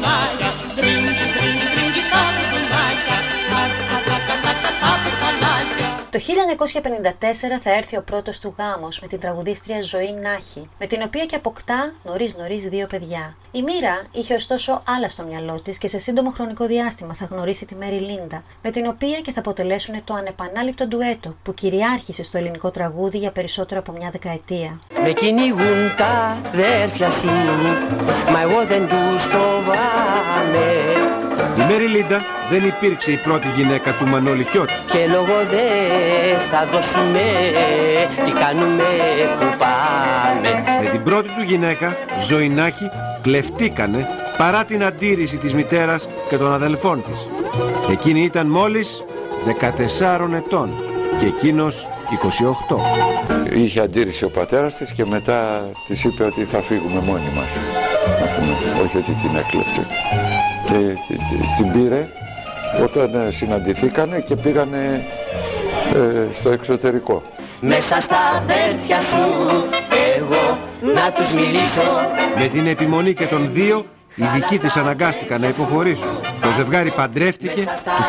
το 6.11 6.19
1954 6.19 7.59
θα 7.63 7.75
έρθει 7.75 7.97
ο 7.97 8.03
πρώτος 8.03 8.39
του 8.39 8.55
γάμος 8.57 8.99
με 8.99 9.07
την 9.07 9.19
τραγουδίστρια 9.19 9.81
Ζωή 9.81 10.13
Νάχη, 10.21 10.67
με 10.79 10.85
την 10.85 11.01
οποία 11.05 11.25
και 11.25 11.35
αποκτά 11.35 11.93
νωρίς 12.03 12.35
νωρίς 12.35 12.63
δύο 12.63 12.87
παιδιά. 12.87 13.35
Η 13.51 13.61
Μοίρα 13.61 14.01
είχε 14.11 14.33
ωστόσο 14.33 14.83
άλλα 14.87 15.09
στο 15.09 15.23
μυαλό 15.23 15.61
της 15.61 15.77
και 15.77 15.87
σε 15.87 15.97
σύντομο 15.97 16.29
χρονικό 16.29 16.65
διάστημα 16.65 17.13
θα 17.13 17.25
γνωρίσει 17.25 17.65
τη 17.65 17.75
Μέρι 17.75 17.99
Λίντα, 17.99 18.43
με 18.61 18.69
την 18.69 18.87
οποία 18.87 19.19
και 19.19 19.31
θα 19.31 19.39
αποτελέσουν 19.39 20.03
το 20.03 20.13
ανεπανάληπτο 20.13 20.87
ντουέτο 20.87 21.35
που 21.43 21.53
κυριάρχησε 21.53 22.23
στο 22.23 22.37
ελληνικό 22.37 22.71
τραγούδι 22.71 23.17
για 23.17 23.31
περισσότερο 23.31 23.79
από 23.79 23.91
μια 23.91 24.09
δεκαετία. 24.11 24.79
Με 25.03 25.11
κυνηγούν 25.11 25.95
τα 25.97 26.41
αδέρφια 26.45 27.11
σου, 27.11 27.27
μα 28.31 28.41
εγώ 28.41 28.65
δεν 28.65 28.87
τους 28.87 29.23
φοβάμαι. 29.23 31.10
Η 31.57 31.61
Μέρι 31.67 31.87
Λίντα 31.87 32.21
δεν 32.49 32.63
υπήρξε 32.65 33.11
η 33.11 33.17
πρώτη 33.17 33.47
γυναίκα 33.55 33.91
του 33.91 34.07
Μανώλη 34.07 34.43
Χιώτη. 34.43 34.73
Και 34.85 35.07
λόγω 35.07 35.35
δεν 35.49 36.39
θα 36.51 36.65
δώσουμε, 36.71 37.23
τι 38.25 38.31
κάνουμε 38.31 38.83
που 39.39 39.45
πάμε. 39.57 40.63
Με 40.83 40.89
την 40.89 41.03
πρώτη 41.03 41.27
του 41.27 41.43
γυναίκα, 41.43 41.97
Ζωηνάχη, 42.19 42.89
κλεφτήκανε 43.21 44.07
παρά 44.37 44.63
την 44.63 44.83
αντίρρηση 44.83 45.37
της 45.37 45.53
μητέρας 45.53 46.07
και 46.29 46.37
των 46.37 46.53
αδελφών 46.53 47.03
της. 47.03 47.27
Εκείνη 47.91 48.23
ήταν 48.23 48.47
μόλις 48.47 49.03
14 49.45 50.35
ετών 50.35 50.69
και 51.19 51.25
εκείνος 51.25 51.87
28. 52.69 52.75
Είχε 53.53 53.81
αντίρρηση 53.81 54.23
ο 54.23 54.29
πατέρας 54.29 54.75
της 54.77 54.91
και 54.91 55.05
μετά 55.05 55.69
της 55.87 56.03
είπε 56.03 56.23
ότι 56.23 56.43
θα 56.43 56.61
φύγουμε 56.61 56.99
μόνοι 57.05 57.31
μας. 57.35 57.55
Να 58.19 58.25
πούμε, 58.25 58.83
όχι 58.83 58.97
ότι 58.97 59.11
την 59.11 59.35
έκλεψε. 59.35 59.81
Και 60.71 60.97
την 61.57 61.71
πήρε 61.71 62.07
όταν 62.83 63.27
ε, 63.27 63.31
συναντηθήκανε 63.31 64.19
και 64.19 64.35
πήγανε 64.35 65.05
ε, 65.93 66.33
στο 66.33 66.49
εξωτερικό. 66.49 67.23
Μέσα 67.59 67.99
στα 68.01 68.17
αδέρφια 68.17 68.99
σου, 68.99 69.17
εγώ 70.17 70.57
να 70.95 71.11
τους 71.11 71.33
μιλήσω. 71.33 71.83
Με 72.37 72.47
την 72.47 72.67
επιμονή 72.67 73.13
και 73.13 73.25
των 73.25 73.51
δύο, 73.51 73.85
οι 74.15 74.23
δικοί 74.33 74.59
της 74.59 74.77
αναγκάστηκαν 74.77 75.41
να 75.41 75.47
υποχωρήσουν. 75.47 76.19
Το 76.41 76.51
ζευγάρι 76.51 76.89
παντρεύτηκε 76.89 77.63
το 77.63 78.03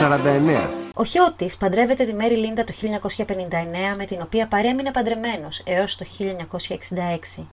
1949. 0.00 0.89
Ο 1.00 1.04
Χιώτης 1.04 1.56
παντρεύεται 1.56 2.04
τη 2.04 2.14
Μέρι 2.14 2.36
Λίντα 2.36 2.64
το 2.64 2.72
1959 2.76 3.96
με 3.96 4.04
την 4.04 4.18
οποία 4.22 4.46
παρέμεινε 4.46 4.90
παντρεμένος 4.90 5.62
έως 5.64 5.96
το 5.96 6.04
1966. 7.38 7.44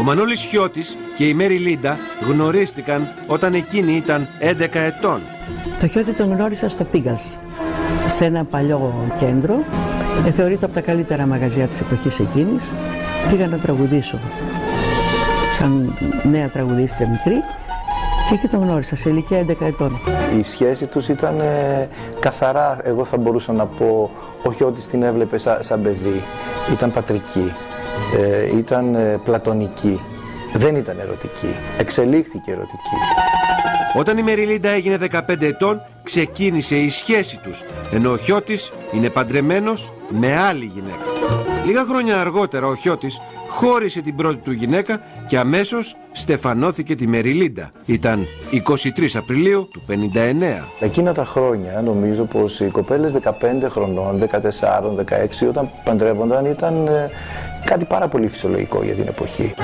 Ο 0.00 0.02
Μανώλης 0.02 0.40
Χιώτης 0.40 0.96
και 1.16 1.28
η 1.28 1.34
Μέρι 1.34 1.58
Λίντα 1.58 1.98
γνωρίστηκαν 2.26 3.08
όταν 3.26 3.54
εκείνη 3.54 3.92
ήταν 3.92 4.28
11 4.40 4.68
ετών. 4.74 5.22
Το 5.80 5.86
Χιώτη 5.86 6.12
τον 6.12 6.32
γνώρισα 6.32 6.68
στο 6.68 6.84
Πίγκαλς, 6.84 7.38
σε 8.06 8.24
ένα 8.24 8.44
παλιό 8.44 9.12
κέντρο. 9.18 9.64
Ε, 10.26 10.30
θεωρείται 10.30 10.64
από 10.64 10.74
τα 10.74 10.80
καλύτερα 10.80 11.26
μαγαζιά 11.26 11.66
της 11.66 11.80
εποχής 11.80 12.18
εκείνης. 12.18 12.74
Πήγα 13.30 13.46
να 13.46 13.58
τραγουδήσω 13.58 14.18
σαν 15.52 15.96
νέα 16.22 16.48
τραγουδίστρια 16.48 17.08
μικρή 17.08 17.42
και 18.28 18.34
εκεί 18.34 18.48
τον 18.48 18.60
γνώρισα 18.60 18.96
σε 18.96 19.08
ηλικία 19.08 19.44
11 19.48 19.54
ετών. 19.60 20.00
Η 20.38 20.42
σχέση 20.42 20.86
τους 20.86 21.08
ήταν 21.08 21.40
ε, 21.40 21.88
καθαρά, 22.20 22.80
εγώ 22.84 23.04
θα 23.04 23.16
μπορούσα 23.16 23.52
να 23.52 23.66
πω, 23.66 24.10
όχι 24.42 24.64
ότι 24.64 24.80
την 24.80 25.02
έβλεπε 25.02 25.38
σαν, 25.38 25.62
σαν 25.62 25.82
παιδί, 25.82 26.22
ήταν 26.72 26.92
πατρική, 26.92 27.52
ε, 28.18 28.56
ήταν 28.56 28.94
ε, 28.94 29.20
πλατωνική, 29.24 30.00
δεν 30.52 30.76
ήταν 30.76 30.98
ερωτική, 30.98 31.54
εξελίχθηκε 31.78 32.50
ερωτική. 32.50 32.96
Όταν 33.96 34.18
η 34.18 34.22
Μεριλίντα 34.22 34.68
έγινε 34.68 34.98
15 35.10 35.20
ετών, 35.40 35.80
ξεκίνησε 36.02 36.76
η 36.76 36.90
σχέση 36.90 37.40
τους, 37.42 37.62
ενώ 37.92 38.10
ο 38.10 38.16
Χιώτης 38.16 38.72
είναι 38.92 39.08
παντρεμένος 39.08 39.92
με 40.08 40.36
άλλη 40.36 40.64
γυναίκα. 40.74 41.04
Λίγα 41.66 41.84
χρόνια 41.84 42.20
αργότερα 42.20 42.66
ο 42.66 42.74
Χιώτης 42.74 43.20
χώρισε 43.48 44.00
την 44.00 44.16
πρώτη 44.16 44.36
του 44.36 44.52
γυναίκα 44.52 45.00
και 45.26 45.38
αμέσως 45.38 45.96
στεφανώθηκε 46.12 46.94
τη 46.94 47.06
Μεριλίντα. 47.06 47.70
Ήταν 47.86 48.26
23 48.98 49.06
Απριλίου 49.14 49.68
του 49.72 49.82
59. 49.88 49.92
Εκείνα 50.80 51.12
τα 51.12 51.24
χρόνια 51.24 51.82
νομίζω 51.84 52.24
πως 52.24 52.60
οι 52.60 52.66
κοπέλες 52.66 53.14
15 53.22 53.30
χρονών, 53.68 54.18
14, 54.18 54.26
16 55.44 55.48
όταν 55.48 55.70
παντρεύονταν 55.84 56.44
ήταν 56.46 56.86
ε, 56.86 57.10
κάτι 57.64 57.84
πάρα 57.84 58.08
πολύ 58.08 58.28
φυσιολογικό 58.28 58.82
για 58.84 58.94
την 58.94 59.06
εποχή. 59.08 59.54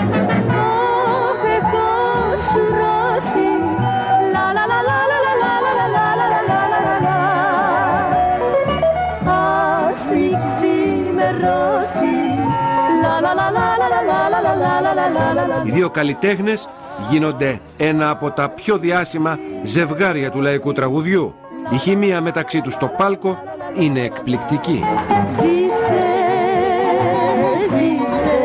Οι 15.65 15.71
δύο 15.71 15.91
καλλιτέχνες 15.91 16.69
γίνονται 17.11 17.61
ένα 17.77 18.11
από 18.11 18.31
τα 18.31 18.49
πιο 18.49 18.79
διάσημα 18.79 19.39
ζευγάρια 19.63 20.31
του 20.31 20.41
λαϊκού 20.41 20.73
τραγουδιού. 20.73 21.35
Η 21.71 21.77
χημεία 21.77 22.21
μεταξύ 22.21 22.61
τους 22.61 22.75
στο 22.75 22.87
πάλκο 22.87 23.39
είναι 23.75 24.01
εκπληκτική. 24.01 24.85
Ζήσε, 25.29 26.05
ζήσε 27.61 28.43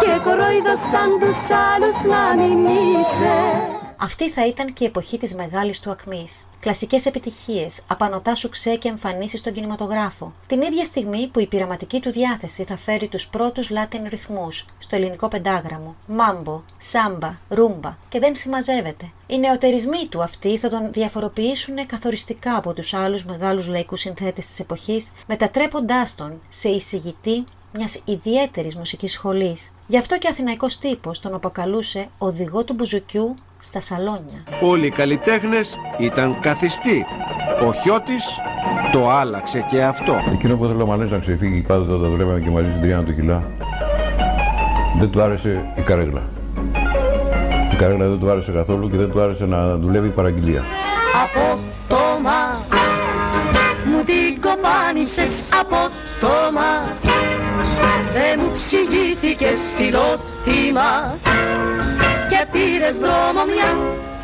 και 0.00 0.20
κοροϊδώσαν 0.24 1.10
τους 1.20 1.38
άλλους 1.50 2.04
να 2.04 2.42
μην 2.42 2.66
είσαι. 2.66 3.75
Αυτή 3.98 4.30
θα 4.30 4.46
ήταν 4.46 4.72
και 4.72 4.84
η 4.84 4.86
εποχή 4.86 5.18
της 5.18 5.34
μεγάλης 5.34 5.80
του 5.80 5.90
ακμής. 5.90 6.46
Κλασικές 6.60 7.06
επιτυχίες, 7.06 7.80
απανοτά 7.86 8.34
σουξέ 8.34 8.76
και 8.76 8.88
εμφανίσεις 8.88 9.38
στον 9.38 9.52
κινηματογράφο. 9.52 10.32
Την 10.46 10.62
ίδια 10.62 10.84
στιγμή 10.84 11.28
που 11.28 11.40
η 11.40 11.46
πειραματική 11.46 12.00
του 12.00 12.10
διάθεση 12.10 12.64
θα 12.64 12.76
φέρει 12.76 13.08
τους 13.08 13.28
πρώτους 13.28 13.70
Latin 13.72 14.08
ρυθμούς 14.08 14.64
στο 14.78 14.96
ελληνικό 14.96 15.28
πεντάγραμμο. 15.28 15.96
Μάμπο, 16.06 16.62
σάμπα, 16.78 17.34
ρούμπα 17.48 17.96
και 18.08 18.18
δεν 18.18 18.34
συμμαζεύεται. 18.34 19.10
Οι 19.26 19.38
νεοτερισμοί 19.38 20.06
του 20.08 20.22
αυτοί 20.22 20.58
θα 20.58 20.68
τον 20.68 20.92
διαφοροποιήσουν 20.92 21.86
καθοριστικά 21.86 22.56
από 22.56 22.72
τους 22.72 22.94
άλλους 22.94 23.24
μεγάλους 23.24 23.66
λαϊκούς 23.66 24.00
συνθέτες 24.00 24.46
της 24.46 24.60
εποχής, 24.60 25.12
μετατρέποντάς 25.26 26.14
τον 26.14 26.40
σε 26.48 26.68
εισηγητή 26.68 27.44
μιας 27.72 28.00
ιδιαίτερης 28.04 28.76
μουσικής 28.76 29.12
σχολής. 29.12 29.70
Γι' 29.88 29.98
αυτό 29.98 30.18
και 30.18 30.28
αθηναϊκός 30.28 30.78
τύπος 30.78 31.20
τον 31.20 31.34
αποκαλούσε 31.34 32.08
οδηγό 32.18 32.64
του 32.64 32.74
μπουζουκιού 32.74 33.34
στα 33.58 33.80
σαλόνια. 33.80 34.44
Όλοι 34.60 34.86
οι 34.86 34.90
καλλιτέχνες 34.90 35.76
ήταν 35.98 36.40
καθιστοί. 36.40 37.06
Ο 37.62 37.72
Χιώτης 37.72 38.38
το 38.92 39.10
άλλαξε 39.10 39.64
και 39.68 39.82
αυτό. 39.82 40.16
Εκείνο 40.32 40.56
που 40.56 40.66
θέλω 40.66 40.82
ο 40.82 40.86
Μαλές 40.86 41.10
να 41.10 41.18
ξεφύγει 41.18 41.62
πάντοτε 41.62 41.92
όταν 41.92 42.10
δουλεύαμε 42.10 42.40
και 42.40 42.50
μαζί 42.50 42.70
στην 42.70 42.82
Τριάννα 42.82 43.04
του 43.04 43.14
Κιλά, 43.14 43.50
δεν 44.98 45.10
του 45.10 45.22
άρεσε 45.22 45.72
η 45.76 45.82
καρέγλα. 45.82 46.22
Η 47.72 47.76
καρέγλα 47.76 48.08
δεν 48.08 48.18
του 48.18 48.30
άρεσε 48.30 48.52
καθόλου 48.52 48.90
και 48.90 48.96
δεν 48.96 49.10
του 49.10 49.20
άρεσε 49.20 49.46
να 49.46 49.76
δουλεύει 49.76 50.08
παραγγελία. 50.08 50.64
Από 51.22 51.58
το 51.88 52.20
μα 52.22 52.64
μου 53.90 54.04
την 54.04 54.40
κοπάνισες 54.40 55.48
από 55.60 55.76
το 56.20 56.52
μα 56.52 57.05
δεν 58.16 58.40
μου 58.40 58.52
ψηγήθηκες 58.54 59.58
φιλότιμα 59.76 61.18
και 62.30 62.46
πήρες 62.52 62.96
δρόμο 62.96 63.44
μια 63.54 63.70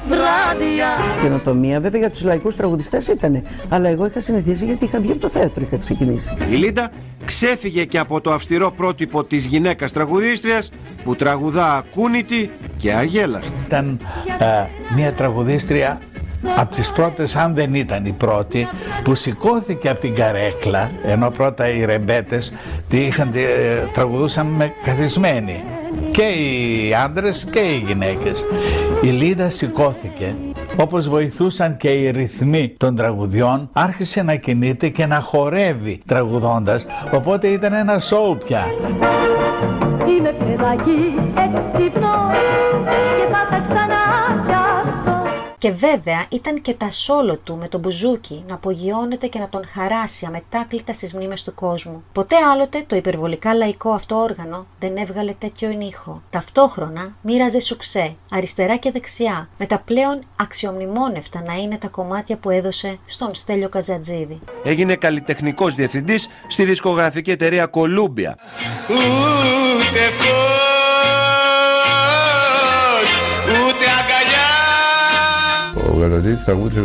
βράδια. 0.09 0.89
Καινοτομία 1.23 1.81
βέβαια 1.81 2.01
για 2.01 2.11
τους 2.11 2.25
λαϊκούς 2.25 2.57
τραγουδιστές 2.57 3.09
ήταν, 3.09 3.43
αλλά 3.69 3.89
εγώ 3.89 4.07
είχα 4.07 4.21
συνηθίσει 4.21 4.65
γιατί 4.65 4.85
είχα 4.85 5.01
βγει 5.01 5.11
από 5.11 5.21
το 5.21 5.29
θέατρο, 5.29 5.65
είχα 5.65 5.77
ξεκινήσει. 5.77 6.37
Η 6.51 6.55
Λίντα 6.55 6.91
ξέφυγε 7.25 7.85
και 7.85 7.99
από 7.99 8.21
το 8.21 8.33
αυστηρό 8.33 8.71
πρότυπο 8.71 9.25
της 9.25 9.45
γυναίκας 9.45 9.93
τραγουδίστριας 9.93 10.71
που 11.05 11.17
τραγουδά 11.17 11.77
ακούνητη 11.77 12.51
και 12.77 12.93
αγέλαστη. 12.93 13.61
Ήταν 13.67 14.01
ε, 14.39 14.45
μια 14.95 15.13
τραγουδίστρια 15.13 16.01
από 16.57 16.75
τις 16.75 16.91
πρώτες, 16.91 17.37
αν 17.37 17.55
δεν 17.55 17.75
ήταν 17.75 18.05
η 18.05 18.13
πρώτη, 18.13 18.67
που 19.05 19.15
σηκώθηκε 19.15 19.89
από 19.89 20.01
την 20.01 20.15
καρέκλα, 20.15 20.91
ενώ 21.03 21.31
πρώτα 21.31 21.69
οι 21.69 21.85
ρεμπέτες 21.85 22.55
τη 22.89 22.97
είχαν, 22.97 23.31
ε, 23.35 23.89
τραγουδούσαν 23.93 24.47
με 24.47 24.73
καθισμένοι. 24.85 25.65
Και 26.11 26.23
οι 26.23 26.95
άντρες 26.95 27.47
και 27.51 27.61
οι 27.61 27.85
γυναίκες. 27.87 28.45
Η 29.03 29.07
Λίδα 29.07 29.51
σηκώθηκε. 29.51 30.35
Όπως 30.77 31.09
βοηθούσαν 31.09 31.77
και 31.77 31.89
οι 31.89 32.11
ρυθμοί 32.11 32.75
των 32.77 32.97
τραγουδιών, 32.97 33.69
άρχισε 33.73 34.23
να 34.23 34.35
κινείται 34.35 34.89
και 34.89 35.07
να 35.07 35.21
χορεύει 35.21 36.01
τραγουδώντας, 36.07 36.87
οπότε 37.11 37.47
ήταν 37.47 37.73
ένα 37.73 37.99
σοου 37.99 38.39
πια. 38.45 38.65
Είμαι 40.07 40.33
παιδάκι 40.33 40.91
έξυπνο 41.35 42.31
και 45.63 45.73
θα 45.73 45.79
τα 45.79 45.89
ξαναπιάσω. 45.89 45.91
Και 45.93 45.97
βέβαια 45.97 46.25
ήταν 46.29 46.61
και 46.61 46.75
τα 46.75 46.91
σόλο 46.91 47.37
του 47.37 47.57
με 47.57 47.69
τον 47.69 47.81
μπουζούκι 47.81 48.45
να 48.49 48.55
απογειώνεται 48.55 49.27
και 49.27 49.39
να 49.39 49.49
τον 49.49 49.67
χαράσει 49.67 50.27
αμετάκλητα 50.27 50.93
στις 50.93 51.15
μνήμες 51.15 51.43
του 51.43 51.55
κόσμου. 51.55 52.05
Ποτέ 52.13 52.37
άλλοτε 52.53 52.85
το 52.87 52.97
υπερβολικά 52.97 53.55
λαϊκό 53.55 53.91
αυτό 53.91 54.17
όργανο 54.17 54.67
δεν 54.79 54.97
έβγαλε 54.97 55.33
τέτοιο 55.33 55.71
ήχο. 55.71 56.23
Ταυτόχρονα 56.31 57.17
μοίραζε 57.23 57.61
σουξέ, 57.61 58.17
αριστερά 58.31 58.77
και 58.77 58.91
δεξιά, 58.91 59.49
με 59.59 59.67
τα 59.67 59.79
πλέον 59.79 60.19
αξιομνημόνευτα 60.37 61.43
να 61.43 61.55
είναι 61.55 61.79
τα 61.79 61.89
κομμάτια 61.89 62.37
που 62.37 62.51
έδωσε 62.51 62.99
στον 63.07 63.35
Στέλιο 63.35 63.69
Καζατζίδη. 63.69 64.41
Έγινε 64.65 64.97
καλλιτεχνικός 64.97 65.75
διευθυντής 65.75 66.29
στη 66.49 66.65
δισκογραφική 66.65 67.31
εταιρεία 67.31 67.71
Columbia. 67.73 68.33
Ούτε 68.91 70.01
Ο 76.03 76.05
Γαζατζήτης 76.09 76.45
τραγούδισε, 76.45 76.83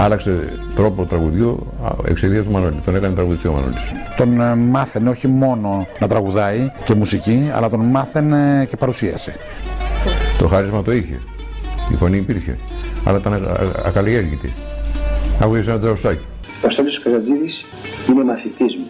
άλλαξε 0.00 0.52
τρόπο 0.74 1.04
τραγουδιού 1.04 1.66
εξαιτίας 2.04 2.44
του 2.44 2.50
Μανώλη. 2.50 2.74
Τον 2.84 2.96
έκανε 2.96 3.14
τραγουδιστή 3.14 3.48
ο 3.48 3.52
Μανώλης. 3.52 3.92
Τον 4.16 4.40
ε, 4.40 4.54
μάθαινε 4.54 5.10
όχι 5.10 5.28
μόνο 5.28 5.86
να 5.98 6.06
τραγουδάει 6.08 6.70
και 6.84 6.94
μουσική, 6.94 7.50
αλλά 7.54 7.70
τον 7.70 7.80
μάθαινε 7.80 8.66
και 8.70 8.76
παρουσίαση. 8.76 9.32
Το 10.38 10.48
χάρισμα 10.48 10.82
το 10.82 10.92
είχε. 10.92 11.18
Η 11.92 11.94
φωνή 11.94 12.16
υπήρχε. 12.16 12.56
Αλλά 13.04 13.18
ήταν 13.18 13.32
ακα- 13.32 13.50
ακα- 13.60 13.86
ακαλλιέργητη. 13.86 14.52
Άκουγες 15.40 15.68
ένα 15.68 15.78
τζαουστάκι. 15.78 16.24
Ο 16.66 16.70
Στέλιος 16.70 16.93
Καζατζίδης 17.14 17.64
είναι 18.08 18.24
μαθητής 18.24 18.76
μου 18.76 18.86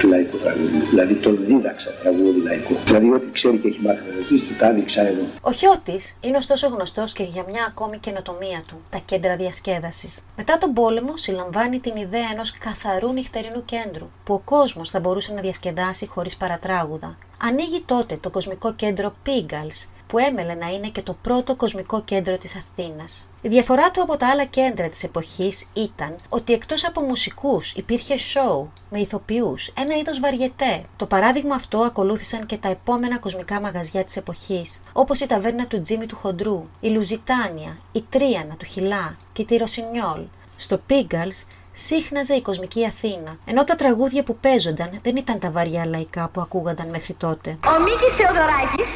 του 0.00 0.08
λαϊκού 0.08 0.36
τραγούδιου. 0.36 0.86
Δηλαδή 0.90 1.14
τον 1.14 1.44
δίδαξα 1.46 1.90
τραγούδι 2.02 2.40
λαϊκό. 2.40 2.74
Δηλαδή 2.84 3.10
ό,τι 3.10 3.30
ξέρει 3.30 3.58
και 3.58 3.68
έχει 3.68 3.80
μάθει 3.80 4.00
ο 4.00 4.04
Καζατζίδης 4.08 4.48
του 4.48 4.54
τα 4.58 4.68
έδειξα 4.68 5.00
εγώ. 5.00 5.26
Ο 5.42 5.52
Χιώτης 5.52 6.16
είναι 6.20 6.36
ωστόσο 6.36 6.68
γνωστός 6.68 7.12
και 7.12 7.22
για 7.22 7.44
μια 7.48 7.64
ακόμη 7.68 7.98
καινοτομία 7.98 8.62
του, 8.66 8.80
τα 8.90 9.00
κέντρα 9.04 9.36
διασκέδασης. 9.36 10.24
Μετά 10.36 10.58
τον 10.58 10.72
πόλεμο 10.72 11.16
συλλαμβάνει 11.16 11.78
την 11.80 11.96
ιδέα 11.96 12.28
ενός 12.32 12.58
καθαρού 12.58 13.12
νυχτερινού 13.12 13.64
κέντρου, 13.64 14.10
που 14.24 14.34
ο 14.34 14.42
κόσμος 14.44 14.90
θα 14.90 15.00
μπορούσε 15.00 15.32
να 15.32 15.40
διασκεδάσει 15.40 16.06
χωρίς 16.06 16.36
παρατράγουδα. 16.36 17.18
Ανοίγει 17.42 17.82
τότε 17.86 18.18
το 18.20 18.30
κοσμικό 18.30 18.74
κέντρο 18.74 19.14
Pigalle, 19.26 19.88
που 20.10 20.18
έμελε 20.18 20.54
να 20.54 20.68
είναι 20.68 20.88
και 20.88 21.02
το 21.02 21.16
πρώτο 21.22 21.56
κοσμικό 21.56 22.02
κέντρο 22.02 22.38
της 22.38 22.56
Αθήνας. 22.56 23.28
Η 23.40 23.48
διαφορά 23.48 23.90
του 23.90 24.02
από 24.02 24.16
τα 24.16 24.28
άλλα 24.28 24.44
κέντρα 24.44 24.88
της 24.88 25.02
εποχής 25.02 25.66
ήταν 25.72 26.16
ότι 26.28 26.52
εκτός 26.52 26.86
από 26.86 27.00
μουσικούς 27.00 27.72
υπήρχε 27.72 28.14
show 28.14 28.66
με 28.90 28.98
ηθοποιούς, 28.98 29.72
ένα 29.78 29.96
είδος 29.96 30.20
βαριετέ. 30.20 30.82
Το 30.96 31.06
παράδειγμα 31.06 31.54
αυτό 31.54 31.78
ακολούθησαν 31.78 32.46
και 32.46 32.56
τα 32.56 32.68
επόμενα 32.68 33.18
κοσμικά 33.18 33.60
μαγαζιά 33.60 34.04
της 34.04 34.16
εποχής, 34.16 34.82
όπως 34.92 35.20
η 35.20 35.26
ταβέρνα 35.26 35.66
του 35.66 35.80
Τζίμι 35.80 36.06
του 36.06 36.16
Χοντρού, 36.16 36.68
η 36.80 36.88
Λουζιτάνια, 36.88 37.78
η 37.92 38.04
Τρίανα 38.08 38.56
του 38.56 38.64
Χιλά 38.64 39.16
και 39.32 39.44
τη 39.44 39.56
Ρωσινιόλ. 39.56 40.22
Στο 40.56 40.80
Pigalle 40.90 41.44
σύχναζε 41.72 42.34
η 42.34 42.42
κοσμική 42.42 42.86
Αθήνα, 42.86 43.36
ενώ 43.44 43.64
τα 43.64 43.74
τραγούδια 43.74 44.22
που 44.22 44.36
παίζονταν 44.36 44.98
δεν 45.02 45.16
ήταν 45.16 45.38
τα 45.38 45.50
βαριά 45.50 45.86
λαϊκά 45.86 46.28
που 46.32 46.40
ακούγονταν 46.40 46.88
μέχρι 46.88 47.14
τότε. 47.14 47.50
Ο 47.50 47.82
Μίκης 47.82 48.14
Θεοδωράκης, 48.16 48.90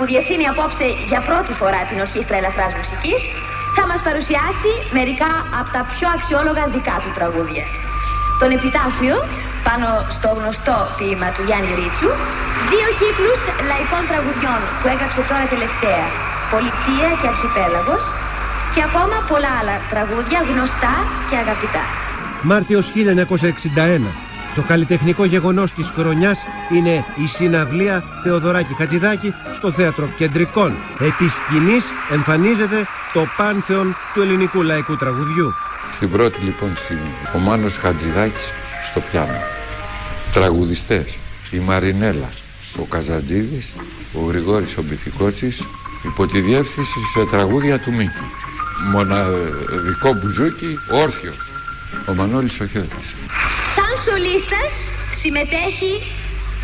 που 0.00 0.08
διευθύνει 0.12 0.46
απόψε 0.52 0.86
για 1.10 1.20
πρώτη 1.28 1.52
φορά 1.60 1.80
την 1.88 1.96
Ορχήστρα 2.04 2.36
Ελαφράς 2.40 2.72
Μουσικής, 2.78 3.20
θα 3.76 3.84
μας 3.90 4.00
παρουσιάσει 4.06 4.70
μερικά 4.98 5.32
από 5.60 5.70
τα 5.76 5.82
πιο 5.94 6.06
αξιόλογα 6.16 6.64
δικά 6.74 6.96
του 7.02 7.12
τραγούδια. 7.18 7.64
Τον 8.40 8.50
Επιτάφιο, 8.58 9.16
πάνω 9.68 9.88
στο 10.16 10.28
γνωστό 10.38 10.76
ποίημα 10.96 11.28
του 11.34 11.42
Γιάννη 11.48 11.72
Ρίτσου, 11.80 12.10
δύο 12.72 12.88
κύκλους 13.00 13.40
λαϊκών 13.70 14.02
τραγουδιών 14.10 14.60
που 14.78 14.86
έγραψε 14.92 15.20
τώρα 15.30 15.44
τελευταία, 15.54 16.04
Πολιτεία 16.54 17.08
και 17.20 17.26
Αρχιπέλαγος, 17.32 18.04
και 18.74 18.82
ακόμα 18.88 19.16
πολλά 19.30 19.52
άλλα 19.60 19.76
τραγούδια 19.92 20.38
γνωστά 20.50 20.94
και 21.28 21.36
αγαπητά. 21.44 21.84
Μάρτιος 22.50 22.84
1961. 22.94 24.29
Το 24.54 24.62
καλλιτεχνικό 24.62 25.24
γεγονός 25.24 25.72
της 25.72 25.88
χρονιάς 25.88 26.44
είναι 26.72 27.04
η 27.16 27.26
συναυλία 27.26 28.04
Θεοδωράκη 28.22 28.74
Χατζηδάκη 28.74 29.34
στο 29.54 29.72
Θέατρο 29.72 30.06
Κεντρικών. 30.16 30.76
Επί 30.98 31.28
σκηνής 31.28 31.84
εμφανίζεται 32.12 32.86
το 33.12 33.26
πάνθεον 33.36 33.96
του 34.14 34.20
ελληνικού 34.20 34.62
λαϊκού 34.62 34.96
τραγουδιού. 34.96 35.52
Στην 35.92 36.10
πρώτη 36.10 36.40
λοιπόν 36.40 36.76
σκηνή, 36.76 37.14
ο 37.34 37.38
Μάνος 37.38 37.76
Χατζηδάκης 37.76 38.52
στο 38.82 39.00
πιάνο. 39.00 39.38
Τραγουδιστές, 40.32 41.18
η 41.50 41.58
Μαρινέλα, 41.58 42.28
ο 42.76 42.84
Καζατζίδης, 42.84 43.76
ο 44.12 44.24
Γρηγόρης 44.24 44.76
ο 44.76 44.82
Μπιθικότσης, 44.82 45.66
υπό 46.04 46.26
τη 46.26 46.40
διεύθυνση 46.40 46.98
σε 47.12 47.24
τραγούδια 47.30 47.78
του 47.78 47.92
Μίκη. 47.92 48.24
Μοναδικό 48.92 50.12
μπουζούκι, 50.12 50.78
όρθιος, 50.90 51.52
ο 52.06 52.14
Μανώλης 52.14 52.60
ο 52.60 52.66
Χιώτης. 52.66 53.14
Σαν 53.74 53.94
σολίστας 54.04 54.72
συμμετέχει 55.20 55.92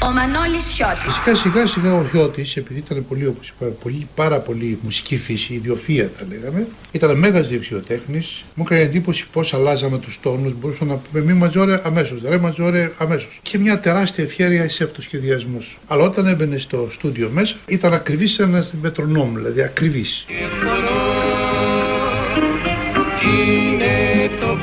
ο 0.03 0.11
Μανώλης 0.11 0.65
Σιώτης. 0.65 1.05
Φυσικά 1.05 1.35
σιγά 1.35 1.67
σιγά 1.67 1.95
ο 1.95 2.05
Χιώτης, 2.11 2.57
επειδή 2.57 2.79
ήταν 2.79 3.07
πολύ, 3.09 3.27
όπως 3.27 3.49
είπα, 3.49 3.67
πολύ, 3.67 4.09
πάρα 4.15 4.39
πολύ 4.39 4.79
μουσική 4.83 5.17
φύση, 5.17 5.55
ιδιοφία 5.55 6.11
θα 6.17 6.27
λέγαμε, 6.29 6.67
ήταν 6.93 7.19
μέγας 7.19 7.49
δεξιοτέχνης, 7.49 8.45
μου 8.55 8.65
έκανε 8.67 8.81
εντύπωση 8.81 9.27
πώς 9.33 9.55
αλλάζαμε 9.55 9.99
τους 9.99 10.19
τόνους, 10.23 10.53
μπορούσαμε 10.61 10.93
να 10.93 10.99
πούμε 10.99 11.25
μη 11.25 11.33
μαζόρε 11.33 11.81
αμέσως, 11.85 12.23
ρε 12.29 12.39
μαζόρε 12.39 12.93
αμέσως. 12.97 13.41
Και 13.43 13.59
μια 13.59 13.81
τεράστια 13.81 14.25
ευχαίρεια 14.25 14.69
σε 14.69 14.85
αυτοσχεδιασμούς. 14.85 15.79
Αλλά 15.87 16.03
όταν 16.03 16.27
έμπαινε 16.27 16.59
στο 16.59 16.89
στούντιο 16.91 17.31
μέσα, 17.33 17.57
ήταν 17.67 17.93
ακριβής 17.93 18.33
σαν 18.33 18.49
ένας 18.49 18.73
μετρονόμ, 18.83 19.35
δηλαδή 19.35 19.62
ακριβής. 19.62 20.25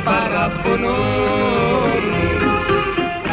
Είναι 0.03 0.11
το 0.11 0.11
παραπονό 0.11 0.95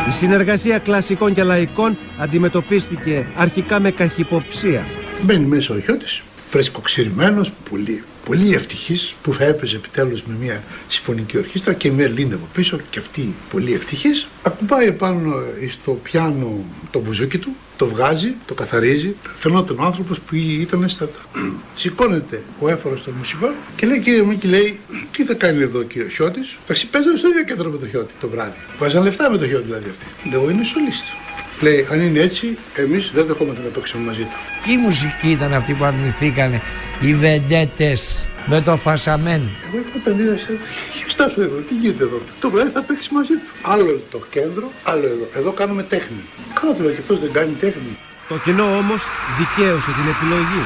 Η 0.09 0.13
συνεργασία 0.13 0.79
κλασικών 0.79 1.35
και 1.35 1.43
λαϊκών 1.43 1.99
αντιμετωπίστηκε 2.19 3.27
αρχικά 3.37 3.81
με 3.81 3.91
καχυποψία. 3.91 4.87
Μπαίνει 5.23 5.47
μέσα 5.47 5.75
ο 5.75 5.79
Χιώτης, 5.79 6.23
φρεσκοξυρημένος, 6.51 7.53
πολύ, 7.71 8.05
πολύ 8.31 8.55
ευτυχής 8.55 9.15
που 9.23 9.35
θα 9.35 9.45
έπαιζε 9.45 9.77
επιτέλους 9.77 10.23
με 10.23 10.35
μια 10.41 10.63
συμφωνική 10.89 11.39
ορχήστρα 11.39 11.73
και 11.73 11.91
με 11.93 12.03
Ερλίντα 12.03 12.35
από 12.35 12.47
πίσω 12.53 12.79
και 12.91 12.99
αυτή 12.99 13.35
πολύ 13.51 13.73
ευτυχής. 13.75 14.27
Ακουμπάει 14.43 14.87
επάνω 14.87 15.35
στο 15.71 15.99
πιάνο 16.03 16.65
το 16.91 17.01
μπουζούκι 17.01 17.39
του, 17.39 17.57
το 17.77 17.87
βγάζει, 17.87 18.35
το 18.47 18.55
καθαρίζει. 18.55 19.17
Φαινόταν 19.39 19.79
ο 19.79 19.83
άνθρωπος 19.83 20.19
που 20.19 20.35
ήταν 20.35 20.89
στα... 20.89 21.09
Σηκώνεται 21.81 22.43
ο 22.59 22.69
έφορος 22.69 23.03
των 23.03 23.15
μουσικών 23.19 23.53
και 23.77 23.87
λέει 23.87 24.01
κύριε 24.01 24.23
Μίκη 24.23 24.47
λέει 24.47 24.81
τι 25.13 25.25
θα 25.25 25.35
κάνει 25.35 25.63
εδώ 25.63 25.79
ο 25.79 25.83
κύριος 25.83 26.13
Χιώτης. 26.13 26.57
Εντάξει 26.65 26.87
παίζανε 26.87 27.19
στο 27.19 27.29
ίδιο 27.29 27.45
κέντρο 27.45 27.71
με 27.71 27.79
το 27.79 27.87
Χιώτη 27.87 28.15
το 28.21 28.29
βράδυ. 28.29 28.59
Βάζαν 28.79 29.03
λεφτά 29.03 29.31
με 29.31 29.37
το 29.37 29.47
Χιώτη 29.47 29.65
δηλαδή 29.65 29.89
αυτοί. 29.91 30.29
Λέω 30.31 30.51
είναι 30.51 30.65
σολίστα. 30.65 31.30
Λέει, 31.61 31.87
αν 31.91 32.01
είναι 32.01 32.21
έτσι, 32.21 32.59
εμείς 32.75 33.11
δεν 33.15 33.27
δεχόμαστε 33.27 33.63
να 33.63 33.69
παίξουμε 33.69 34.05
μαζί 34.05 34.23
του. 34.23 34.37
Τι 34.65 34.77
μουσική 34.77 35.31
ήταν 35.31 35.53
αυτή 35.55 35.75
που 35.75 35.85
αρνηθήκανε 35.85 36.63
οι 37.01 37.15
βεντέτες 37.15 38.29
με 38.47 38.61
το 38.61 38.77
φασαμέν; 38.77 39.43
Εγώ 39.67 39.85
όταν 39.97 40.19
είδα 40.19 40.37
σε 40.39 40.59
στάσου 41.15 41.41
εδώ, 41.41 41.57
τι 41.57 41.75
γίνεται 41.75 42.05
εδώ; 42.05 42.21
Το 42.41 42.51
βράδυ 42.51 42.71
θα 42.71 42.83
παίξεις 42.83 43.09
μαζί 43.09 43.33
του. 43.33 43.51
Άλλο 43.63 44.01
το 44.11 44.21
κέντρο, 44.31 44.71
άλλο 44.83 45.07
εδώ. 45.07 45.29
Εδώ 45.35 45.51
κάνουμε 45.53 45.83
τέχνη. 45.83 46.21
Καλά 46.61 46.73
του 46.75 46.83
λέω 46.83 46.91
και 46.93 46.99
αυτός 47.01 47.21
δεν 47.21 47.33
κάνει 47.33 47.53
τέχνη. 47.61 47.97
Το 48.29 48.39
κοινό 48.39 48.77
όμως 48.77 49.07
δικαίωσε 49.39 49.91
την 49.91 50.09
επιλογή. 50.15 50.65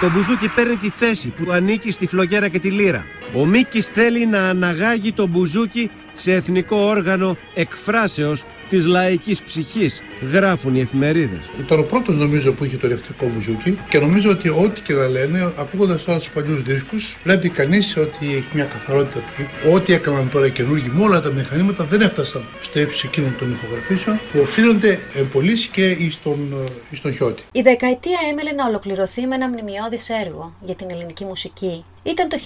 Το 0.00 0.10
μπουζούκι 0.10 0.48
παίρνει 0.48 0.76
τη 0.76 0.88
θέση 0.90 1.28
που 1.28 1.44
του 1.44 1.52
ανήκει 1.52 1.90
στη 1.90 2.06
φλογέρα 2.06 2.48
και 2.48 2.58
τη 2.58 2.70
λύρα. 2.70 3.06
Ο 3.34 3.46
Μίκης 3.46 3.86
θέλει 3.86 4.26
να 4.26 4.48
αναγάγει 4.48 5.12
το 5.12 5.26
μπουζούκι 5.26 5.90
σε 6.12 6.32
εθνικό 6.32 6.76
όργανο 6.76 7.36
εκφράσεως 7.54 8.44
της 8.68 8.86
λαϊκής 8.86 9.42
ψυχής, 9.42 10.02
γράφουν 10.32 10.74
οι 10.74 10.80
εφημερίδες. 10.80 11.50
Ήταν 11.60 11.78
ο 11.78 11.82
πρώτος 11.82 12.16
νομίζω 12.16 12.52
που 12.52 12.64
είχε 12.64 12.76
το 12.76 12.86
ηλεκτρικό 12.86 13.30
μπουζούκι 13.34 13.78
και 13.88 13.98
νομίζω 13.98 14.30
ότι 14.30 14.48
ό,τι 14.48 14.80
και 14.80 14.92
να 14.92 15.08
λένε, 15.08 15.52
ακούγοντας 15.58 16.04
τώρα 16.04 16.18
τους 16.18 16.30
παλιούς 16.30 16.62
δίσκους, 16.62 17.16
βλέπει 17.22 17.48
κανείς 17.48 17.96
ότι 17.96 18.26
έχει 18.26 18.48
μια 18.52 18.64
καθαρότητα 18.64 19.18
του 19.18 19.42
ήχου. 19.42 19.74
Ό,τι 19.74 19.92
έκαναν 19.92 20.30
τώρα 20.32 20.46
οι 20.46 20.50
καινούργοι 20.50 20.90
με 20.94 21.02
όλα 21.04 21.20
τα 21.20 21.30
μηχανήματα 21.30 21.84
δεν 21.84 22.00
έφτασαν 22.00 22.42
στο 22.60 22.80
ύψος 22.80 23.04
εκείνων 23.04 23.36
των 23.38 23.52
ηχογραφήσεων 23.52 24.20
που 24.32 24.38
οφείλονται 24.40 24.98
πολύ 25.32 25.68
και 25.68 25.96
στον, 26.10 26.66
ε, 26.92 26.96
στον 26.96 27.12
χιώτη. 27.12 27.42
Η 27.52 27.60
δεκαετία 27.62 28.18
έμελε 28.30 28.52
να 28.52 28.66
ολοκληρωθεί 28.66 29.26
με 29.26 29.34
ένα 29.34 29.48
μνημειώδης 29.48 30.08
έργο 30.08 30.54
για 30.60 30.74
την 30.74 30.86
ελληνική 30.90 31.24
μουσική. 31.24 31.84
Ήταν 32.02 32.28
το 32.28 32.36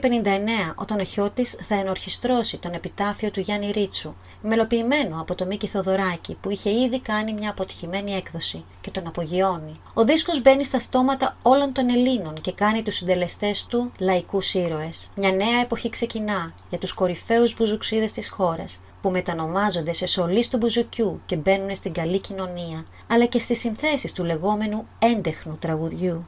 1959 0.00 0.74
όταν 0.74 1.00
ο 1.00 1.04
Χιώτης 1.04 1.56
θα 1.60 1.74
ενορχιστρώσει 1.74 2.58
τον 2.58 2.72
επιτάφιο 2.72 3.30
του 3.30 3.40
Γιάννη 3.40 3.70
Ρίτσου, 3.70 4.14
μελοποιημένο 4.42 5.20
από 5.20 5.34
το 5.34 5.46
Μίκη 5.46 5.66
Θοδωράκη 5.66 6.36
που 6.40 6.50
είχε 6.50 6.70
ήδη 6.70 7.00
κάνει 7.00 7.32
μια 7.32 7.50
αποτυχημένη 7.50 8.12
έκδοση 8.12 8.64
και 8.80 8.90
τον 8.90 9.06
απογειώνει. 9.06 9.80
Ο 9.94 10.04
δίσκος 10.04 10.42
μπαίνει 10.42 10.64
στα 10.64 10.78
στόματα 10.78 11.36
όλων 11.42 11.72
των 11.72 11.90
Ελλήνων 11.90 12.34
και 12.40 12.52
κάνει 12.52 12.82
τους 12.82 12.94
συντελεστές 12.94 13.66
του 13.66 13.92
λαϊκούς 13.98 14.54
ήρωες. 14.54 15.10
Μια 15.14 15.30
νέα 15.30 15.60
εποχή 15.62 15.90
ξεκινά 15.90 16.54
για 16.68 16.78
τους 16.78 16.92
κορυφαίους 16.92 17.54
μπουζουξίδες 17.56 18.12
της 18.12 18.28
χώρας 18.28 18.80
που 19.00 19.10
μετανομάζονται 19.10 19.92
σε 19.92 20.06
σωλείς 20.06 20.48
του 20.48 20.56
μπουζουκιού 20.56 21.20
και 21.26 21.36
μπαίνουν 21.36 21.74
στην 21.74 21.92
καλή 21.92 22.20
κοινωνία, 22.20 22.84
αλλά 23.06 23.26
και 23.26 23.38
στις 23.38 23.58
συνθέσεις 23.58 24.12
του 24.12 24.24
λεγόμενου 24.24 24.86
έντεχνου 24.98 25.56
τραγουδιού 25.60 26.26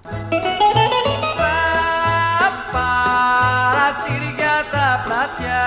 παρατήρια 2.74 4.56
τα 4.72 4.88
πλατιά. 5.04 5.64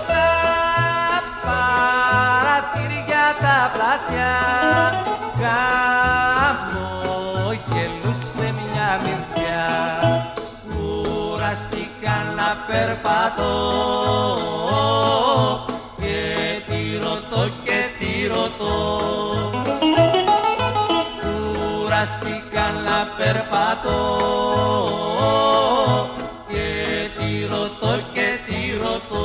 Στα 0.00 0.26
παρατήρια 1.46 3.24
τα 3.44 3.58
πλατιά. 3.74 4.34
Χαμογελούσε 7.54 8.46
μια 8.60 8.88
μυρδιά. 9.04 9.66
Κουραστήκα 10.70 12.16
να 12.36 12.48
περπατώ. 12.66 13.52
Περπατώ. 23.16 23.98
Και 26.48 27.08
τη 27.18 27.46
ρωτώ 27.46 28.02
και 28.12 28.38
τη 28.46 28.76
ρωτώ. 28.78 29.22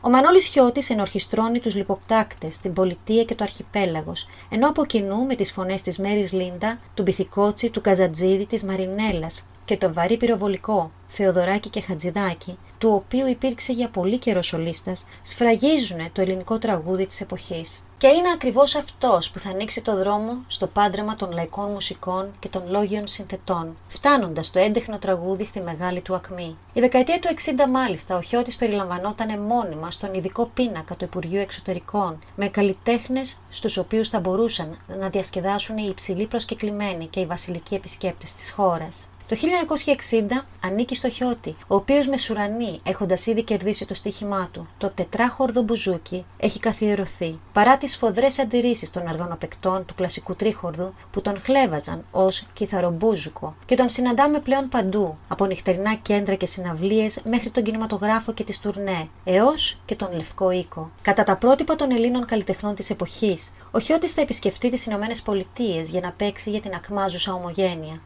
Ο 0.00 0.08
Μανώλης 0.08 0.46
Χιώτης 0.46 0.90
ενορχιστρώνει 0.90 1.58
τους 1.58 1.74
λιποκτάκτες, 1.74 2.58
την 2.58 2.72
πολιτεία 2.72 3.24
και 3.24 3.34
το 3.34 3.44
αρχιπέλαγος, 3.44 4.28
ενώ 4.48 4.68
από 4.68 4.84
κοινού 4.84 5.24
με 5.26 5.34
τις 5.34 5.52
φωνές 5.52 5.80
της 5.80 5.98
Μέρης 5.98 6.32
Λίντα, 6.32 6.78
του 6.94 7.02
Μπιθικότσι, 7.02 7.70
του 7.70 7.80
Καζατζίδη, 7.80 8.46
της 8.46 8.64
Μαρινέλας 8.64 9.46
και 9.64 9.76
το 9.76 9.92
βαρύ 9.92 10.16
πυροβολικό 10.16 10.90
Θεοδωράκη 11.14 11.70
και 11.70 11.80
Χατζηδάκη, 11.80 12.58
του 12.78 12.90
οποίου 12.94 13.26
υπήρξε 13.26 13.72
για 13.72 13.88
πολύ 13.88 14.18
καιρό 14.18 14.42
σολίστας, 14.42 15.06
σφραγίζουν 15.22 16.12
το 16.12 16.20
ελληνικό 16.20 16.58
τραγούδι 16.58 17.06
της 17.06 17.20
εποχής. 17.20 17.82
Και 18.02 18.08
είναι 18.08 18.30
ακριβώς 18.34 18.74
αυτός 18.74 19.30
που 19.30 19.38
θα 19.38 19.50
ανοίξει 19.50 19.80
το 19.82 19.96
δρόμο 19.96 20.36
στο 20.46 20.66
πάντρεμα 20.66 21.14
των 21.14 21.32
λαϊκών 21.32 21.70
μουσικών 21.70 22.32
και 22.38 22.48
των 22.48 22.62
λόγιων 22.68 23.06
συνθετών, 23.06 23.76
φτάνοντας 23.88 24.50
το 24.50 24.58
έντεχνο 24.58 24.98
τραγούδι 24.98 25.44
στη 25.44 25.60
μεγάλη 25.60 26.00
του 26.00 26.14
ακμή. 26.14 26.56
Η 26.72 26.80
δεκαετία 26.80 27.18
του 27.18 27.28
60 27.28 27.70
μάλιστα, 27.70 28.16
ο 28.16 28.20
Χιώτης 28.20 28.56
περιλαμβανόταν 28.56 29.40
μόνιμα 29.40 29.90
στον 29.90 30.14
ειδικό 30.14 30.50
πίνακα 30.54 30.94
του 30.96 31.04
Υπουργείου 31.04 31.40
Εξωτερικών, 31.40 32.18
με 32.34 32.48
καλλιτέχνες 32.48 33.36
στους 33.48 33.76
οποίους 33.76 34.08
θα 34.08 34.20
μπορούσαν 34.20 34.78
να 34.98 35.08
διασκεδάσουν 35.08 35.76
οι 35.76 35.86
υψηλοί 35.90 36.26
προσκεκλημένοι 36.26 37.06
και 37.06 37.20
οι 37.20 37.26
βασιλικοί 37.26 37.74
επισκέπτες 37.74 38.34
της 38.34 38.50
χώρας. 38.50 39.08
Το 39.32 39.38
1960 39.38 40.44
ανήκει 40.64 40.94
στο 40.94 41.08
Χιώτη, 41.08 41.56
ο 41.66 41.74
οποίος 41.74 42.06
με 42.06 42.16
σουρανί, 42.16 42.80
έχοντας 42.82 43.26
ήδη 43.26 43.42
κερδίσει 43.42 43.86
το 43.86 43.94
στοίχημά 43.94 44.48
του, 44.52 44.68
το 44.78 44.90
τετράχορδο 44.90 45.62
μπουζούκι 45.62 46.24
έχει 46.36 46.58
καθιερωθεί. 46.58 47.38
Παρά 47.52 47.76
τις 47.76 47.92
σφοδρές 47.92 48.38
αντιρρήσεις 48.38 48.90
των 48.90 49.06
αργανοπαικτών 49.08 49.84
του 49.84 49.94
κλασικού 49.94 50.34
τρίχορδου 50.34 50.94
που 51.10 51.20
τον 51.20 51.40
χλέβαζαν 51.44 52.04
ως 52.10 52.46
κιθαρομπούζουκο 52.52 53.54
και 53.64 53.74
τον 53.74 53.88
συναντάμε 53.88 54.40
πλέον 54.40 54.68
παντού, 54.68 55.18
από 55.28 55.46
νυχτερινά 55.46 55.94
κέντρα 55.94 56.34
και 56.34 56.46
συναυλίες 56.46 57.20
μέχρι 57.24 57.50
τον 57.50 57.62
κινηματογράφο 57.62 58.32
και 58.32 58.44
τις 58.44 58.58
τουρνέ, 58.58 59.08
έως 59.24 59.80
και 59.84 59.94
τον 59.94 60.12
Λευκό 60.12 60.50
Οίκο. 60.50 60.90
Κατά 61.02 61.22
τα 61.22 61.36
πρότυπα 61.36 61.76
των 61.76 61.90
Ελλήνων 61.90 62.26
καλλιτεχνών 62.26 62.74
της 62.74 62.90
εποχής, 62.90 63.52
ο 63.70 63.78
Χιώτης 63.78 64.12
θα 64.12 64.20
επισκεφτεί 64.20 64.68
τις 64.68 64.86
Ηνωμένες 64.86 65.22
Πολιτείες 65.22 65.90
για 65.90 66.00
να 66.00 66.12
παίξει 66.12 66.50
για 66.50 66.60
την 66.60 66.74
ακμάζουσα 66.74 67.32
ομογένεια. 67.32 68.00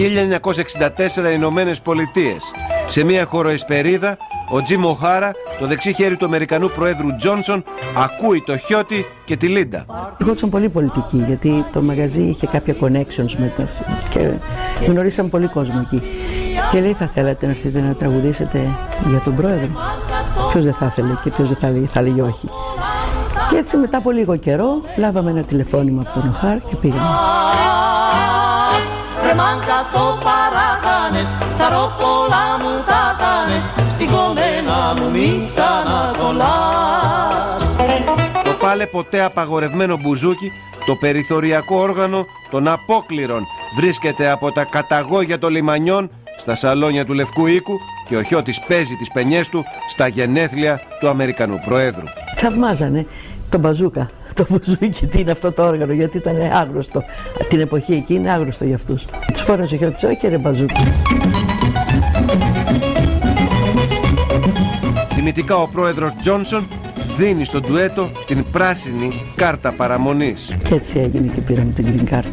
1964 0.00 1.32
Ηνωμένες 1.34 1.80
Πολιτείες. 1.80 2.42
Σε 2.86 3.04
μια 3.04 3.24
χωροεσπερίδα, 3.24 4.16
ο 4.50 4.62
Τζιμ 4.62 4.84
Οχάρα, 4.84 5.30
το 5.58 5.66
δεξί 5.66 5.92
χέρι 5.92 6.16
του 6.16 6.24
Αμερικανού 6.24 6.70
Προέδρου 6.70 7.16
Τζόνσον, 7.16 7.64
ακούει 7.96 8.42
το 8.46 8.56
Χιώτη 8.56 9.06
και 9.24 9.36
τη 9.36 9.46
Λίντα. 9.46 9.84
Ερχόντουσαν 10.20 10.50
πολύ 10.50 10.68
πολιτικοί, 10.68 11.24
γιατί 11.26 11.64
το 11.72 11.82
μαγαζί 11.82 12.22
είχε 12.22 12.46
κάποια 12.46 12.76
connections 12.80 13.32
με 13.38 13.52
το 13.56 13.66
και 14.12 14.30
γνωρίσαν 14.86 15.28
πολύ 15.28 15.46
κόσμο 15.46 15.80
εκεί. 15.82 16.02
Και 16.70 16.80
λέει, 16.80 16.92
θα 16.92 17.06
θέλατε 17.06 17.46
να 17.46 17.52
έρθετε 17.52 17.82
να 17.82 17.94
τραγουδήσετε 17.94 18.76
για 19.08 19.20
τον 19.24 19.34
πρόεδρο; 19.34 19.70
Ποιος 20.50 20.64
δεν 20.64 20.74
θα 20.74 20.86
ήθελε 20.86 21.14
και 21.22 21.30
ποιος 21.30 21.48
δεν 21.48 21.56
θα, 21.56 21.66
έλεγε- 21.66 21.90
θα 21.90 22.00
έλεγε 22.00 22.22
όχι. 22.22 22.48
Και 23.48 23.56
έτσι 23.56 23.76
μετά 23.76 23.96
από 23.96 24.10
λίγο 24.10 24.36
καιρό 24.36 24.80
λάβαμε 24.96 25.30
ένα 25.30 25.42
τηλεφώνημα 25.42 26.02
από 26.06 26.20
τον 26.20 26.28
Οχάρ 26.28 26.60
και 26.60 26.76
πήγαμε. 26.76 27.08
Ρε 29.26 29.34
μάγκα 29.34 29.86
το 29.92 30.18
παράκανες, 30.24 31.28
τα 31.58 31.68
ρόπολα 31.68 32.44
μου 32.62 32.84
τα 32.86 33.16
κάνες, 33.18 33.62
στην 33.94 34.10
κομμένα 34.10 34.94
μου 34.98 35.10
μην 35.10 35.46
ξανακολλάς. 35.54 37.58
Το 38.44 38.52
πάλε 38.60 38.86
ποτέ 38.86 39.24
απαγορευμένο 39.24 39.96
μπουζούκι, 40.00 40.50
το 40.86 40.96
περιθωριακό 40.96 41.76
όργανο 41.76 42.24
των 42.50 42.68
απόκληρων, 42.68 43.42
βρίσκεται 43.76 44.30
από 44.30 44.52
τα 44.52 44.64
καταγόγια 44.64 45.38
των 45.38 45.50
λιμανιών 45.50 46.10
στα 46.40 46.54
σαλόνια 46.54 47.04
του 47.04 47.12
Λευκού 47.12 47.46
Οίκου 47.46 47.80
και 48.08 48.16
ο 48.16 48.22
Χιώτης 48.22 48.60
παίζει 48.68 48.94
τις 48.96 49.10
πενιές 49.12 49.48
του 49.48 49.64
στα 49.88 50.08
γενέθλια 50.08 50.80
του 51.00 51.08
Αμερικανού 51.08 51.58
Προέδρου. 51.66 52.04
Θαυμάζανε 52.36 53.06
τον 53.48 53.60
μπαζούκα, 53.60 54.10
το 54.34 54.46
μπουζούκι, 54.48 55.06
τι 55.06 55.20
είναι 55.20 55.30
αυτό 55.30 55.52
το 55.52 55.66
όργανο, 55.66 55.92
γιατί 55.92 56.16
ήταν 56.16 56.36
άγνωστο. 56.52 57.04
Την 57.48 57.60
εποχή 57.60 57.92
εκεί 57.92 58.14
είναι 58.14 58.30
άγνωστο 58.30 58.64
για 58.64 58.74
αυτούς. 58.74 59.04
Τους 59.32 59.42
φόρεσε 59.42 59.74
ο 59.74 59.78
Χιώτης, 59.78 60.02
όχι 60.02 60.28
ρε 60.28 60.38
μπαζούκι. 60.38 60.92
Τιμητικά 65.14 65.56
ο 65.56 65.68
πρόεδρος 65.68 66.12
Τζόνσον 66.20 66.68
δίνει 67.16 67.44
στο 67.44 67.60
ντουέτο 67.60 68.10
την 68.26 68.44
πράσινη 68.50 69.22
κάρτα 69.34 69.72
παραμονής. 69.72 70.56
Και 70.68 70.74
έτσι 70.74 70.98
έγινε 70.98 71.32
και 71.34 71.40
πήραμε 71.40 71.72
την 71.72 71.86
green 71.86 72.14
card. 72.14 72.24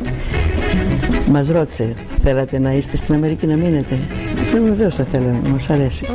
Μας 1.32 1.50
ρώτησε, 1.50 1.96
θέλατε 2.29 2.59
να 2.59 2.71
είστε 2.71 2.97
στην 2.97 3.15
Αμερική 3.15 3.45
να 3.45 3.55
μείνετε. 3.55 3.97
Και 4.51 4.59
βεβαίως 4.59 4.95
θα 4.95 5.03
θέλαμε, 5.03 5.49
μας 5.49 5.69
αρέσει. 5.69 6.05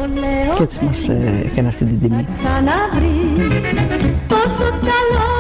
Και 0.57 0.63
έτσι 0.63 0.85
μας 0.85 1.09
ε, 1.09 1.43
έκανε 1.45 1.69
αυτή 1.69 1.85
την 1.85 2.01
τιμή. 2.01 2.27
ξαναβρεις 2.39 3.63
τόσο 4.29 4.71
καλό 4.71 5.32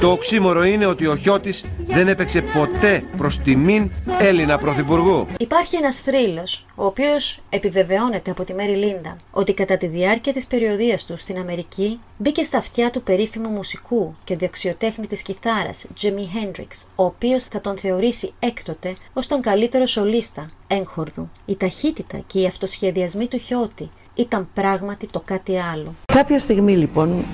Το 0.00 0.10
οξύμορο 0.10 0.64
είναι 0.64 0.86
ότι 0.86 1.06
ο 1.06 1.16
Χιώτης 1.16 1.64
δεν 1.86 2.08
έπαιξε 2.08 2.42
ποτέ 2.42 3.04
προς 3.16 3.38
τιμήν 3.38 3.90
Έλληνα 4.20 4.58
Πρωθυπουργού. 4.58 5.26
Υπάρχει 5.38 5.76
ένας 5.76 6.00
θρύλος, 6.00 6.66
ο 6.74 6.84
οποίος 6.84 7.42
επιβεβαιώνεται 7.50 8.30
από 8.30 8.44
τη 8.44 8.54
Μέρι 8.54 8.74
Λίντα, 8.74 9.16
ότι 9.30 9.54
κατά 9.54 9.76
τη 9.76 9.86
διάρκεια 9.86 10.32
της 10.32 10.46
περιοδίας 10.46 11.04
του 11.04 11.16
στην 11.16 11.38
Αμερική 11.38 12.00
μπήκε 12.16 12.42
στα 12.42 12.58
αυτιά 12.58 12.90
του 12.90 13.02
περίφημου 13.02 13.50
μουσικού 13.50 14.14
και 14.24 14.36
δεξιοτέχνη 14.36 15.06
της 15.06 15.22
κιθάρας 15.22 15.86
Jimi 16.02 16.06
Hendrix, 16.06 16.86
ο 16.94 17.04
οποίος 17.04 17.44
θα 17.44 17.60
τον 17.60 17.78
θεωρήσει 17.78 18.32
έκτοτε 18.38 18.94
ως 19.12 19.26
τον 19.26 19.40
καλύτερο 19.40 19.86
σολίστα 19.86 20.46
έγχορδου. 20.66 21.30
Η 21.46 21.56
ταχύτητα 21.56 22.18
και 22.26 22.40
οι 22.40 22.46
αυτοσχεδιασμοί 22.46 23.26
του 23.26 23.38
Χιώτη 23.38 23.90
ήταν 24.14 24.48
πράγματι 24.54 25.06
το 25.06 25.22
κάτι 25.24 25.52
άλλο. 25.72 25.94
Κάποια 26.12 26.38
στιγμή 26.38 26.76
λοιπόν 26.76 27.24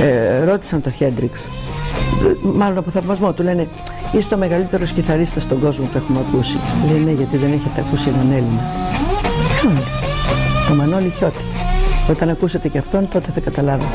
ε, 0.00 0.44
ρώτησαν 0.44 0.82
τον 0.82 0.92
Χέντριξ, 0.92 1.48
μάλλον 2.42 2.78
από 2.78 2.90
θαυμασμό 2.90 3.32
του, 3.32 3.42
λένε 3.42 3.68
Είστε 4.16 4.34
ο 4.34 4.38
μεγαλύτερος 4.38 4.92
κιθαρίστας 4.92 5.42
στον 5.42 5.60
κόσμο 5.60 5.86
που 5.86 5.96
έχουμε 5.96 6.18
ακούσει. 6.28 6.60
Λέει 6.88 6.98
ναι, 6.98 7.12
γιατί 7.12 7.36
δεν 7.36 7.52
έχετε 7.52 7.80
ακούσει 7.80 8.08
έναν 8.08 8.30
Έλληνα. 8.32 8.64
Ποιον; 9.60 9.82
Το 10.68 10.74
Μανώλη 10.74 11.10
Χιώτη. 11.10 11.44
Όταν 12.10 12.28
ακούσετε 12.28 12.68
και 12.68 12.78
αυτόν, 12.78 13.08
τότε 13.08 13.30
θα 13.30 13.40
καταλάβετε. 13.40 13.90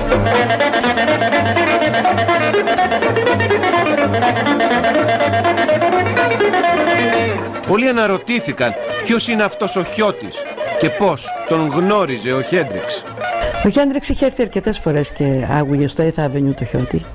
Πολλοί 7.67 7.87
αναρωτήθηκαν 7.87 8.73
ποιος 9.05 9.27
είναι 9.27 9.43
αυτός 9.43 9.75
ο 9.75 9.83
Χιώτης; 9.83 10.35
Και 10.79 10.89
πώς 10.89 11.27
τον 11.47 11.67
γνώριζε 11.67 12.31
ο 12.31 12.41
Χέντριξ. 12.41 13.03
Ο 13.65 13.69
Χέντριξ 13.69 14.09
είχε 14.09 14.25
έρθει 14.25 14.41
αρκετές 14.41 14.79
φορές 14.79 15.11
και 15.11 15.47
άκουγε 15.51 15.87
στο 15.87 16.03
Eighth 16.03 16.25
Avenue 16.25 16.53
το 16.55 16.65
χιώτη. 16.65 17.05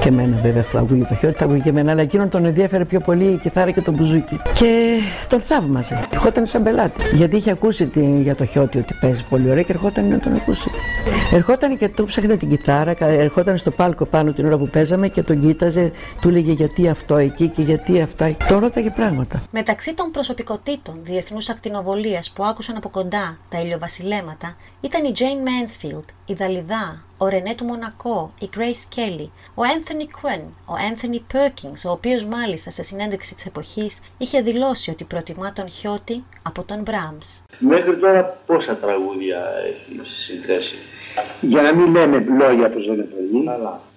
Και 0.00 0.08
εμένα 0.08 0.38
βέβαια 0.42 0.60
αφού 0.60 0.78
άκουγε 0.78 1.04
το 1.04 1.14
χιώτη, 1.14 1.38
τα 1.38 1.44
άκουγε 1.44 1.60
και 1.62 1.68
εμένα, 1.68 1.90
αλλά 1.90 2.00
εκείνον 2.00 2.28
τον 2.28 2.44
ενδιαφέρε 2.44 2.84
πιο 2.84 3.00
πολύ 3.00 3.24
η 3.24 3.38
κιθάρα 3.38 3.70
και 3.70 3.80
το 3.80 3.92
μπουζούκι. 3.92 4.40
Και 4.52 4.98
τον 5.28 5.40
θαύμαζε. 5.40 6.00
Ερχόταν 6.12 6.46
σαν 6.46 6.62
πελάτη. 6.62 7.00
Γιατί 7.12 7.36
είχε 7.36 7.50
ακούσει 7.50 7.86
την, 7.86 8.22
για 8.22 8.34
το 8.34 8.44
χιώτη 8.44 8.78
ότι 8.78 8.94
παίζει 9.00 9.24
πολύ 9.24 9.50
ωραία 9.50 9.62
και 9.62 9.72
ερχόταν 9.72 10.08
να 10.08 10.18
τον 10.18 10.32
ακούσει. 10.34 10.70
Ερχόταν 11.32 11.76
και 11.76 11.88
του 11.88 12.04
ψάχνε 12.04 12.36
την 12.36 12.48
κιθάρα, 12.48 12.94
κα- 12.94 13.06
ερχόταν 13.06 13.56
στο 13.56 13.70
πάλκο 13.70 14.06
πάνω 14.06 14.32
την 14.32 14.46
ώρα 14.46 14.58
που 14.58 14.66
παίζαμε 14.68 15.08
και 15.08 15.22
τον 15.22 15.38
κοίταζε, 15.38 15.90
του 16.20 16.28
έλεγε 16.28 16.52
γιατί 16.52 16.88
αυτό 16.88 17.16
εκεί 17.16 17.48
και 17.48 17.62
γιατί 17.62 18.00
αυτά. 18.00 18.36
Τον 18.48 18.58
ρώταγε 18.58 18.90
πράγματα. 18.90 19.42
Μεταξύ 19.50 19.94
των 19.94 20.10
προσωπικότητων 20.10 20.98
διεθνούς 21.02 21.48
ακτινοβολίας 21.48 22.30
που 22.30 22.44
άκουσαν 22.44 22.76
από 22.76 22.88
κοντά 22.88 23.38
τα 23.48 23.60
ηλιοβασιλέματα 23.60 24.56
ήταν 24.80 25.04
η 25.04 25.12
Jane 25.18 25.48
Mansfield, 25.48 26.04
η 26.26 26.34
Δαλιδά, 26.34 27.02
ο 27.18 27.28
Ρενέ 27.28 27.54
του 27.54 27.64
Μονακό, 27.64 28.32
η 28.40 28.48
Grace 28.56 28.94
Kelly, 28.96 29.28
ο 29.54 29.62
Anthony 29.76 30.02
Quinn, 30.02 30.42
ο 30.66 30.74
Anthony 30.90 31.34
Perkins, 31.36 31.82
ο 31.86 31.90
οποίος 31.90 32.24
μάλιστα 32.24 32.70
σε 32.70 32.82
συνέντευξη 32.82 33.34
της 33.34 33.46
εποχής 33.46 34.00
είχε 34.18 34.40
δηλώσει 34.40 34.90
ότι 34.90 35.04
προτιμά 35.04 35.52
τον 35.52 35.68
Χιώτη 35.68 36.24
από 36.42 36.62
τον 36.62 36.82
Brahms. 36.86 37.42
Μέχρι 37.58 37.98
τώρα 37.98 38.24
πόσα 38.46 38.76
τραγούδια 38.76 39.38
έχει 39.68 40.00
συνθέσει; 40.26 40.74
Για 41.40 41.62
να 41.62 41.74
μην 41.74 41.92
λέμε 41.94 42.24
λόγια 42.38 42.66
όπως 42.66 42.86
λένε 42.86 43.02
πολλοί, 43.02 43.50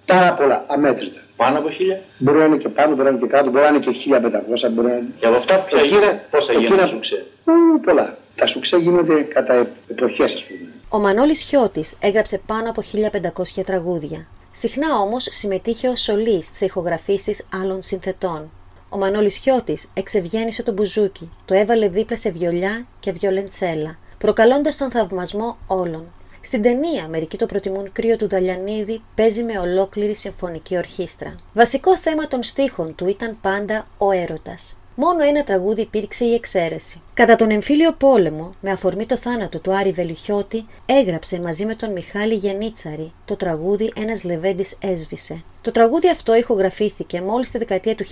Πάρα 0.06 0.32
πολλά, 0.34 0.64
αμέτρητα. 0.68 1.20
Πάνω 1.36 1.58
από 1.58 1.70
χίλια. 1.70 2.00
Μπορεί 2.18 2.38
να 2.38 2.44
είναι 2.44 2.56
και 2.56 2.68
πάνω, 2.68 2.90
μπορεί 2.94 3.02
να 3.02 3.08
είναι 3.10 3.18
και 3.18 3.26
κάτω, 3.26 3.50
μπορεί 3.50 3.62
να 3.62 3.68
είναι 3.68 3.78
και 3.78 3.90
1500, 3.90 4.70
μπορεί 4.72 4.86
να 4.88 4.92
είναι. 4.94 5.06
Και 5.20 5.26
από 5.26 5.36
αυτά 5.36 5.54
ποια 5.58 5.78
Εκείνα- 5.80 5.98
γίνανε, 6.00 6.24
πόσα 6.30 6.52
εκείνα- 6.52 6.68
γίνανε 6.68 6.88
σουξέ. 6.88 7.26
Ου, 7.44 7.80
πολλά. 7.80 8.18
Τα 8.36 8.46
σουξέ 8.46 8.76
γίνονται 8.76 9.14
κατά 9.22 9.66
εποχές, 9.90 10.32
ας 10.34 10.44
πούμε. 10.44 10.60
Ο 10.88 10.98
Μανώλης 10.98 11.40
Χιώτης 11.42 11.96
έγραψε 12.00 12.40
πάνω 12.46 12.70
από 12.70 12.80
1500 12.82 13.62
τραγούδια. 13.64 14.26
Συχνά 14.50 14.86
όμως 15.04 15.26
συμμετείχε 15.30 15.88
ως 15.88 16.00
σολίστ 16.02 16.54
σε 16.54 16.64
ηχογραφήσεις 16.64 17.44
άλλων 17.62 17.82
συνθετών. 17.82 18.50
Ο 18.88 18.96
Μανώλης 18.98 19.36
Χιώτης 19.36 19.88
εξευγέννησε 19.94 20.62
το 20.62 20.72
μπουζούκι, 20.72 21.30
το 21.44 21.54
έβαλε 21.54 21.88
δίπλα 21.88 22.16
σε 22.16 22.30
βιολιά 22.30 22.86
και 23.00 23.12
βιολεντσέλα, 23.12 23.98
προκαλώντας 24.18 24.76
τον 24.76 24.90
θαυμασμό 24.90 25.56
όλων. 25.66 26.04
Στην 26.40 26.62
ταινία, 26.62 27.08
μερικοί 27.08 27.36
το 27.36 27.46
προτιμούν 27.46 27.92
κρύο 27.92 28.16
του 28.16 28.28
Δαλιανίδη, 28.28 29.02
παίζει 29.14 29.42
με 29.42 29.58
ολόκληρη 29.58 30.14
συμφωνική 30.14 30.76
ορχήστρα. 30.76 31.34
Βασικό 31.52 31.96
θέμα 31.96 32.28
των 32.28 32.42
στίχων 32.42 32.94
του 32.94 33.06
ήταν 33.06 33.38
πάντα 33.40 33.86
ο 33.98 34.10
έρωτας. 34.10 34.74
Μόνο 34.94 35.22
ένα 35.22 35.44
τραγούδι 35.44 35.80
υπήρξε 35.80 36.24
η 36.24 36.34
εξαίρεση. 36.34 37.02
Κατά 37.14 37.36
τον 37.36 37.50
εμφύλιο 37.50 37.92
πόλεμο, 37.92 38.50
με 38.60 38.70
αφορμή 38.70 39.06
το 39.06 39.16
θάνατο 39.16 39.58
του 39.58 39.74
Άρη 39.74 39.92
Βελουχιώτη, 39.92 40.66
έγραψε 40.86 41.40
μαζί 41.42 41.64
με 41.64 41.74
τον 41.74 41.92
Μιχάλη 41.92 42.34
Γενίτσαρη 42.34 43.12
το 43.24 43.36
τραγούδι 43.36 43.92
«Ένας 43.96 44.24
Λεβέντης 44.24 44.76
έσβησε». 44.80 45.42
Το 45.60 45.70
τραγούδι 45.70 46.08
αυτό 46.08 46.34
ηχογραφήθηκε 46.34 47.20
μόλις 47.20 47.50
τη 47.50 47.58
δεκαετία 47.58 47.94
του 47.94 48.04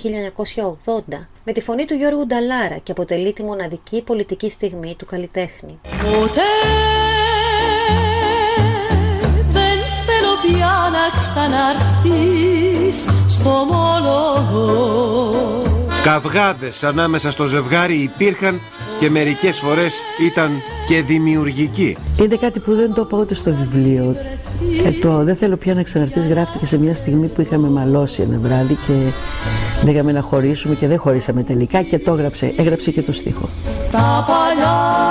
1980 0.85 1.01
με 1.45 1.53
τη 1.53 1.61
φωνή 1.61 1.85
του 1.85 1.95
Γιώργου 1.95 2.27
Νταλάρα 2.27 2.77
και 2.77 2.91
αποτελεί 2.91 3.33
τη 3.33 3.43
μοναδική 3.43 4.03
πολιτική 4.03 4.51
στιγμή 4.51 4.95
του 4.99 5.05
καλλιτέχνη. 5.05 5.81
Ποτέ 5.83 6.41
ξαναρθείς 11.15 13.07
στο 13.27 13.65
μόλογο 13.71 15.29
Καυγάδες 16.03 16.85
ανάμεσα 16.85 17.31
στο 17.31 17.45
ζευγάρι 17.45 17.97
υπήρχαν 17.97 18.61
και 18.99 19.11
μερικές 19.11 19.59
φορές 19.59 19.95
ήταν 20.21 20.63
και 20.87 21.03
δημιουργικοί. 21.03 21.97
Είναι 22.23 22.37
κάτι 22.37 22.61
που 22.61 22.75
δεν 22.75 22.95
το 22.95 23.01
είπα 23.01 23.19
ούτε 23.19 23.35
στο 23.35 23.55
βιβλίο. 23.55 24.15
Ε, 24.85 24.91
το 24.91 25.25
«Δεν 25.25 25.37
θέλω 25.37 25.57
πια 25.57 25.75
να 25.75 25.83
ξαναρθείς» 25.83 26.27
γράφτηκε 26.27 26.67
σε 26.67 26.79
μια 26.79 26.95
στιγμή 26.95 27.27
που 27.27 27.41
είχαμε 27.41 27.69
μαλώσει 27.69 28.23
ένα 28.23 28.39
βράδυ 28.39 28.79
και 28.87 28.93
λέγαμε 29.85 30.13
να 30.13 30.21
χωρίσουμε 30.21 30.75
και 30.75 30.87
δεν 30.87 30.99
χωρίσαμε 30.99 31.43
τελικά 31.43 31.83
και 31.83 31.99
το 31.99 32.13
έγραψε, 32.13 32.53
έγραψε 32.57 32.91
και 32.91 33.03
το 33.03 33.13
στίχο. 33.13 33.49
Τα 33.91 34.25
παλιά, 34.27 35.08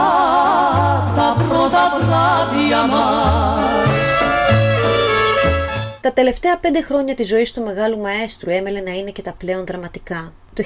τελευταία 6.18 6.58
πέντε 6.58 6.82
χρόνια 6.82 7.16
της 7.16 7.28
ζωής 7.28 7.52
του 7.54 7.64
μεγάλου 7.64 7.98
μαέστρου 7.98 8.50
έμελε 8.50 8.80
να 8.80 8.92
είναι 8.92 9.12
και 9.12 9.22
τα 9.22 9.34
πλέον 9.34 9.66
δραματικά. 9.66 10.34
Το 10.54 10.64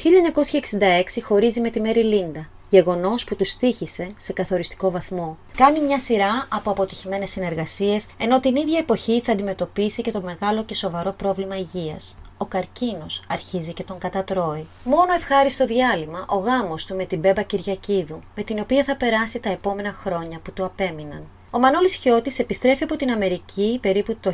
1966 1.17 1.21
χωρίζει 1.23 1.61
με 1.61 1.69
τη 1.69 1.79
Μέρι 1.79 2.03
Λίντα, 2.03 2.49
γεγονός 2.69 3.23
που 3.23 3.35
τους 3.35 3.49
στήχησε 3.49 4.07
σε 4.15 4.33
καθοριστικό 4.33 4.91
βαθμό. 4.91 5.37
Κάνει 5.57 5.79
μια 5.79 5.99
σειρά 5.99 6.47
από 6.49 6.71
αποτυχημένες 6.71 7.29
συνεργασίες, 7.29 8.05
ενώ 8.17 8.39
την 8.39 8.55
ίδια 8.55 8.77
εποχή 8.79 9.21
θα 9.21 9.31
αντιμετωπίσει 9.31 10.01
και 10.01 10.11
το 10.11 10.21
μεγάλο 10.21 10.63
και 10.63 10.73
σοβαρό 10.73 11.11
πρόβλημα 11.11 11.57
υγείας. 11.57 12.17
Ο 12.37 12.45
καρκίνος 12.45 13.23
αρχίζει 13.27 13.73
και 13.73 13.83
τον 13.83 13.97
κατατρώει. 13.97 14.67
Μόνο 14.83 15.13
ευχάριστο 15.13 15.65
διάλειμμα 15.65 16.25
ο 16.29 16.37
γάμος 16.37 16.85
του 16.85 16.95
με 16.95 17.05
την 17.05 17.19
Μπέμπα 17.19 17.41
Κυριακίδου, 17.41 18.19
με 18.35 18.43
την 18.43 18.59
οποία 18.59 18.83
θα 18.83 18.95
περάσει 18.97 19.39
τα 19.39 19.49
επόμενα 19.49 19.93
χρόνια 20.03 20.39
που 20.43 20.51
του 20.51 20.65
απέμειναν. 20.65 21.27
Ο 21.53 21.59
Μανώλης 21.59 21.95
Χιώτης 21.95 22.39
επιστρέφει 22.39 22.83
από 22.83 22.95
την 22.95 23.11
Αμερική 23.11 23.77
περίπου 23.81 24.17
το 24.19 24.33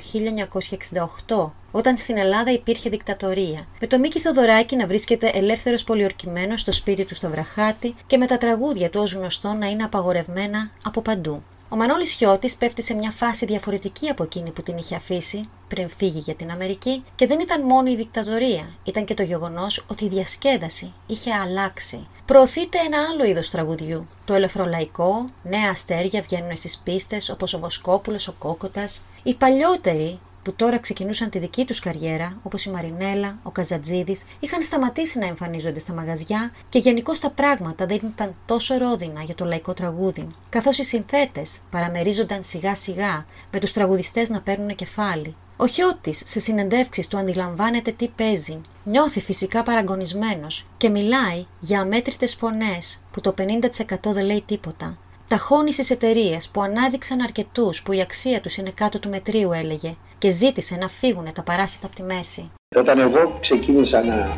1968, 1.28 1.52
όταν 1.72 1.98
στην 1.98 2.18
Ελλάδα 2.18 2.52
υπήρχε 2.52 2.90
δικτατορία, 2.90 3.68
με 3.80 3.88
το 3.88 4.00
Μίκη 4.00 4.20
Θοδωράκη 4.20 4.76
να 4.76 4.88
βρίσκεται 4.88 5.32
ελεύθερος 5.34 5.84
πολιορκημένος 5.84 6.62
στο 6.62 6.72
σπίτι 6.72 7.06
του 7.06 7.16
στο 7.16 7.30
Βραχάτι 7.30 7.96
και 8.08 8.18
με 8.18 8.26
τα 8.26 8.38
τραγούδια 8.38 8.90
του 8.90 9.00
ως 9.02 9.14
γνωστό 9.14 9.54
να 9.54 9.68
είναι 9.68 9.84
απαγορευμένα 9.84 10.72
από 10.84 11.02
παντού. 11.02 11.44
Ο 11.70 11.76
Μανώλης 11.76 12.14
Χιώτης 12.14 12.56
πέφτει 12.56 12.82
σε 12.82 12.94
μια 12.94 13.12
φάση 13.12 13.46
διαφορετική 13.46 14.10
από 14.10 14.24
εκείνη 14.24 14.52
που 14.52 14.64
την 14.64 14.78
είχε 14.78 14.96
αφήσει 14.96 15.50
πριν 15.68 15.90
φύγει 15.90 16.20
για 16.20 16.36
την 16.36 16.52
Αμερική 16.52 17.04
και 17.16 17.28
δεν 17.28 17.40
ήταν 17.40 17.62
μόνο 17.66 17.92
η 17.92 17.96
δικτατορία, 17.96 18.74
ήταν 18.84 19.06
και 19.06 19.14
το 19.14 19.24
γεγονός 19.24 19.86
ότι 19.88 20.06
η 20.06 20.10
διασκέδαση 20.10 20.94
είχε 21.08 21.34
αλλάξει. 21.34 22.08
Προωθείται 22.28 22.78
ένα 22.86 22.98
άλλο 23.12 23.26
είδος 23.26 23.50
τραγουδιού, 23.50 24.08
το 24.26 24.34
ελευθερολαϊκό, 24.34 25.26
νέα 25.44 25.70
αστέρια 25.70 26.22
βγαίνουν 26.22 26.56
στις 26.56 26.78
πίστες 26.78 27.30
όπως 27.30 27.54
ο 27.54 27.60
Βοσκόπουλος, 27.60 28.28
ο 28.28 28.36
Κόκοτας. 28.40 29.04
Οι 29.24 29.36
παλιότεροι 29.36 30.20
που 30.44 30.54
τώρα 30.54 30.80
ξεκινούσαν 30.80 31.30
τη 31.30 31.40
δική 31.40 31.66
τους 31.66 31.80
καριέρα, 31.80 32.38
όπως 32.44 32.66
η 32.66 32.70
Μαρινέλα, 32.70 33.38
ο 33.44 33.52
Καζατζίδης, 33.52 34.26
είχαν 34.40 34.62
σταματήσει 34.62 35.20
να 35.20 35.26
εμφανίζονται 35.26 35.80
στα 35.80 35.94
μαγαζιά 35.94 36.52
και 36.70 36.80
γενικώ 36.80 37.12
τα 37.22 37.30
πράγματα 37.30 37.86
δεν 37.86 38.00
ήταν 38.04 38.36
τόσο 38.46 38.78
ρόδινα 38.78 39.22
για 39.22 39.36
το 39.36 39.46
λαϊκό 39.46 39.74
τραγούδι, 39.74 40.28
καθώς 40.50 40.78
οι 40.78 40.84
συνθέτες 40.84 41.60
παραμερίζονταν 41.70 42.44
σιγά 42.44 42.76
σιγά 42.76 43.26
με 43.52 43.60
τους 43.60 43.72
τραγουδιστές 43.72 44.30
να 44.30 44.42
παίρνουν 44.42 44.76
κεφάλι. 44.76 45.36
Ο 45.60 45.68
Χιώτης 45.68 46.22
σε 46.26 46.40
συνεντεύξεις 46.40 47.08
του 47.08 47.18
αντιλαμβάνεται 47.18 47.92
τι 47.92 48.08
παίζει, 48.08 48.62
νιώθει 48.84 49.22
φυσικά 49.22 49.64
παραγωνισμένος 49.64 50.66
και 50.78 50.90
μιλάει 50.90 51.46
για 51.60 51.80
αμέτρητες 51.80 52.36
φωνές 52.36 53.02
που 53.12 53.22
το 53.22 53.34
50% 53.38 54.12
δεν 54.12 54.26
λέει 54.26 54.44
τίποτα. 54.46 54.98
Ταχώνει 55.28 55.74
στις 55.74 55.90
εταιρείες 55.90 56.50
που 56.50 56.62
ανάδειξαν 56.62 57.22
αρκετούς 57.22 57.82
που 57.84 57.92
η 57.92 58.02
αξία 58.02 58.42
τους 58.42 58.58
είναι 58.58 58.72
κάτω 58.72 59.00
του 59.00 59.10
μετρίου, 59.10 59.52
έλεγε, 59.52 59.96
και 60.18 60.30
ζήτησε 60.30 60.76
να 60.76 60.88
φύγουν 60.88 61.28
τα 61.34 61.44
παράσιτα 61.44 61.86
από 61.86 61.96
τη 61.96 62.04
μέση. 62.04 62.52
Όταν 62.76 63.00
εγώ 63.00 63.38
ξεκίνησα 63.42 64.04
να, 64.04 64.38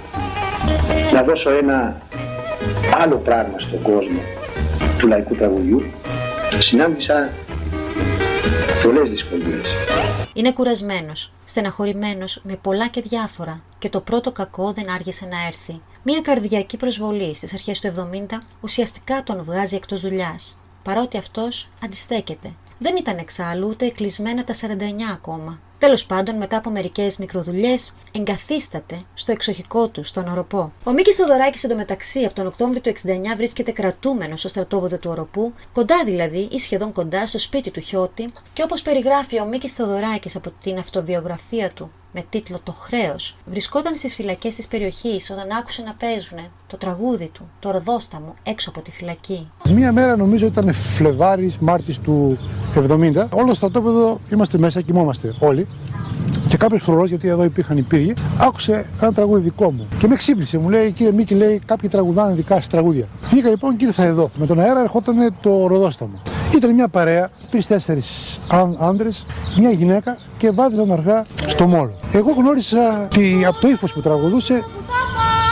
να 1.14 1.24
δώσω 1.24 1.50
ένα 1.50 2.02
άλλο 2.94 3.18
πράγμα 3.18 3.60
στον 3.60 3.82
κόσμο 3.82 4.20
του 4.98 5.08
λαϊκού 5.08 5.36
τραγουδιού, 5.36 5.84
συνάντησα 6.60 7.30
πολλές 8.84 9.10
δυσκολίες. 9.10 9.68
Είναι 10.34 10.52
κουρασμένος, 10.52 11.32
στεναχωρημένος 11.46 12.42
με 12.44 12.56
πολλά 12.56 12.88
και 12.88 13.02
διάφορα, 13.02 13.63
και 13.80 13.89
το 13.89 14.02
πρώτο 14.02 14.32
κακό 14.32 14.72
δεν 14.72 14.89
άργησε 14.89 15.26
να 15.26 15.46
έρθει. 15.48 15.82
Μία 16.04 16.22
καρδιακή 16.22 16.78
προσβολή 16.78 17.36
στις 17.36 17.54
αρχές 17.54 17.80
του 17.80 17.88
70 17.88 18.42
ουσιαστικά 18.62 19.24
τον 19.24 19.44
βγάζει 19.44 19.76
εκτός 19.76 20.02
δουλειάς, 20.02 20.60
παρότι 20.84 21.18
αυτός 21.18 21.70
αντιστέκεται. 21.84 22.54
Δεν 22.78 22.96
ήταν 22.96 23.18
εξάλλου 23.18 23.68
ούτε 23.68 23.89
κλεισμένα 23.89 24.44
τα 24.44 24.54
49 24.54 25.12
ακόμα. 25.13 25.60
Τέλος 25.80 26.06
πάντων, 26.06 26.38
μετά 26.38 26.58
από 26.58 26.70
μερικές 26.70 27.18
μικροδουλειές, 27.18 27.94
εγκαθίσταται 28.12 28.98
στο 29.13 29.32
εξοχικό 29.32 29.88
του, 29.88 30.04
στον 30.04 30.28
Οροπό. 30.28 30.72
Ο 30.84 30.92
Μίκης 30.92 31.15
Θοδωράκη 31.15 31.65
εντωμεταξύ 31.65 32.24
από 32.24 32.34
τον 32.34 32.48
Οκτώβριο 32.48 32.82
του 32.82 32.89
69 32.89 33.36
βρίσκεται 33.38 33.72
κρατούμενος 33.72 34.39
στο 34.39 34.48
στρατόπεδο 34.48 34.98
του 34.98 35.10
Οροπού, 35.10 35.54
κοντά 35.74 36.04
δηλαδή 36.06 36.48
ή 36.52 36.60
σχεδόν 36.60 36.92
κοντά 36.92 37.28
στο 37.28 37.39
σπίτι 37.39 37.72
του 37.72 37.80
Χιώτη, 37.80 38.32
και 38.54 38.63
όπως 38.63 38.82
περιγράφει 38.82 39.39
ο 39.39 39.46
Μίκης 39.46 39.74
Θοδωράκη 39.74 40.38
από 40.38 40.52
την 40.63 40.78
αυτοβιογραφία 40.78 41.72
του 41.72 41.92
με 42.12 42.24
τίτλο 42.30 42.60
Το 42.63 42.72
χρέος, 42.72 43.38
βρισκόταν 43.45 43.95
στις 43.95 44.13
φυλακές 44.15 44.56
της 44.56 44.67
περιοχής 44.67 45.30
όταν 45.30 45.45
άκουσε 45.60 45.82
να 45.82 45.93
παίζουν 45.93 46.38
το 46.67 46.78
τραγούδι 46.78 47.30
του, 47.34 47.50
το 47.60 47.72
Ροδόσταμο, 47.72 48.34
έξω 48.43 48.69
από 48.69 48.82
τη 48.82 48.91
φυλακή. 48.91 49.52
Μία 49.69 49.91
μέρα 49.91 50.15
νομίζω 50.15 50.45
ήταν 50.45 50.74
Φλεβάρης, 50.74 51.58
Μάρτης 51.58 52.00
του 52.00 52.38
70. 52.76 53.28
Όλο 53.30 53.45
στο 53.45 53.54
στρατόπεδο 53.54 54.19
είμαστε 54.32 54.58
μέσα, 54.58 54.82
κοιμόμαστε 54.82 55.36
όλοι. 55.39 55.67
Και 56.48 56.58
κάποιος 56.58 56.84
φρουρός, 56.84 57.10
γιατί 57.10 57.28
εδώ 57.28 57.43
υπήρχαν 57.43 57.78
οι 57.78 57.82
πύργοι, 57.82 58.13
άκουσε 58.38 58.86
ένα 59.02 59.13
τραγούδι 59.13 59.41
δικό 59.41 59.72
μου. 59.72 59.88
Και 60.00 60.08
με 60.08 60.15
ξύπνησε. 60.15 60.58
Μου 60.58 60.69
λέει, 60.69 60.91
κύριε 60.91 61.12
Μίκη, 61.12 61.36
λέει, 61.36 61.62
κάποιοι 61.65 61.89
τραγουδάνε 61.89 62.34
δικά 62.34 62.56
σας 62.56 62.67
τραγούδια. 62.67 63.08
Βγήκα 63.30 63.50
λοιπόν 63.50 63.76
και 63.76 63.86
ήρθα 63.86 64.04
εδώ. 64.04 64.30
Με 64.36 64.45
τον 64.45 64.60
αέρα 64.60 64.80
ερχόταν 64.80 65.36
το 65.41 65.67
ροδόσταμο. 65.67 66.22
Ήταν 66.56 66.74
μια 66.74 66.88
παρέα, 66.88 67.30
τρει-τέσσερι 67.52 68.02
άντρες, 68.80 69.26
μια 69.58 69.72
γυναίκα 69.72 70.17
και 70.38 70.52
βάδιζαν 70.52 70.91
αργά 70.91 71.24
στο 71.60 71.67
μόλο. 71.67 71.91
Εγώ 72.12 72.32
γνώρισα 72.38 73.04
ότι 73.04 73.45
από 73.48 73.60
το 73.60 73.67
ύφος 73.67 73.93
που 73.93 74.00
τραγουδούσε 74.00 74.54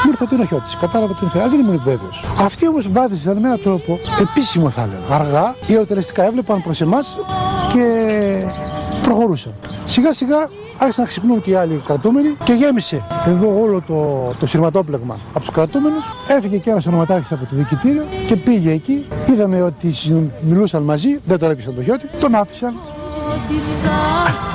μου 0.04 0.10
ήρθε 0.10 0.24
ότι 0.24 0.34
είναι 0.34 0.44
ο 0.44 0.46
Χιώτης. 0.46 0.76
Κατάλαβα 0.80 1.12
ότι 1.12 1.22
είναι 1.24 1.32
Χιώτης. 1.32 1.52
Δεν 1.52 1.60
ήμουν 1.60 1.82
βέβαιος. 1.84 2.24
Αυτοί 2.42 2.68
όμως 2.68 2.92
βάδιζαν 2.92 3.38
με 3.38 3.48
έναν 3.48 3.62
τρόπο 3.64 4.00
επίσημο 4.22 4.70
θα 4.70 4.88
λέω. 4.88 5.18
Αργά, 5.20 5.56
ερωτελεστικά 5.68 6.24
έβλεπαν 6.26 6.62
προς 6.62 6.82
εμάς 6.82 7.20
και 7.74 7.84
προχωρούσαν. 9.02 9.54
Σιγά 9.86 10.14
σιγά 10.14 10.38
άρχισαν 10.78 11.04
να 11.04 11.10
ξυπνούν 11.10 11.42
και 11.42 11.50
οι 11.50 11.56
άλλοι 11.56 11.82
κρατούμενοι 11.86 12.38
και 12.44 12.54
γέμισε 12.54 13.04
εδώ 13.26 13.60
όλο 13.62 13.82
το, 13.88 13.96
το 14.40 14.46
σειρματόπλεγμα 14.46 15.18
από 15.30 15.40
τους 15.40 15.52
κρατούμενους. 15.52 16.06
Έφυγε 16.28 16.58
και 16.58 16.70
ένας 16.70 16.86
ονοματάρχης 16.86 17.32
από 17.32 17.46
το 17.46 17.56
διοικητήριο 17.56 18.04
και 18.28 18.36
πήγε 18.36 18.72
εκεί. 18.72 19.06
Είδαμε 19.30 19.62
ότι 19.62 19.92
συν- 19.92 20.32
μιλούσαν 20.42 20.84
μαζί, 20.84 21.20
δεν 21.26 21.40
τον 21.40 21.52
έπεισε 21.52 21.72
το 21.72 21.84
Χιώτη, 21.84 22.08
τον 22.20 22.36
άφησαν. 22.36 22.74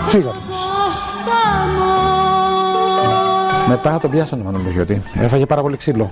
Φύγαμε. 0.06 0.36
Μετά 3.68 3.98
τον 4.00 4.10
πιάσανε 4.10 4.42
τον 4.42 4.52
Μανώλη 4.52 5.00
Έφαγε 5.20 5.46
πάρα 5.46 5.62
πολύ 5.62 5.76
ξύλο. 5.76 6.10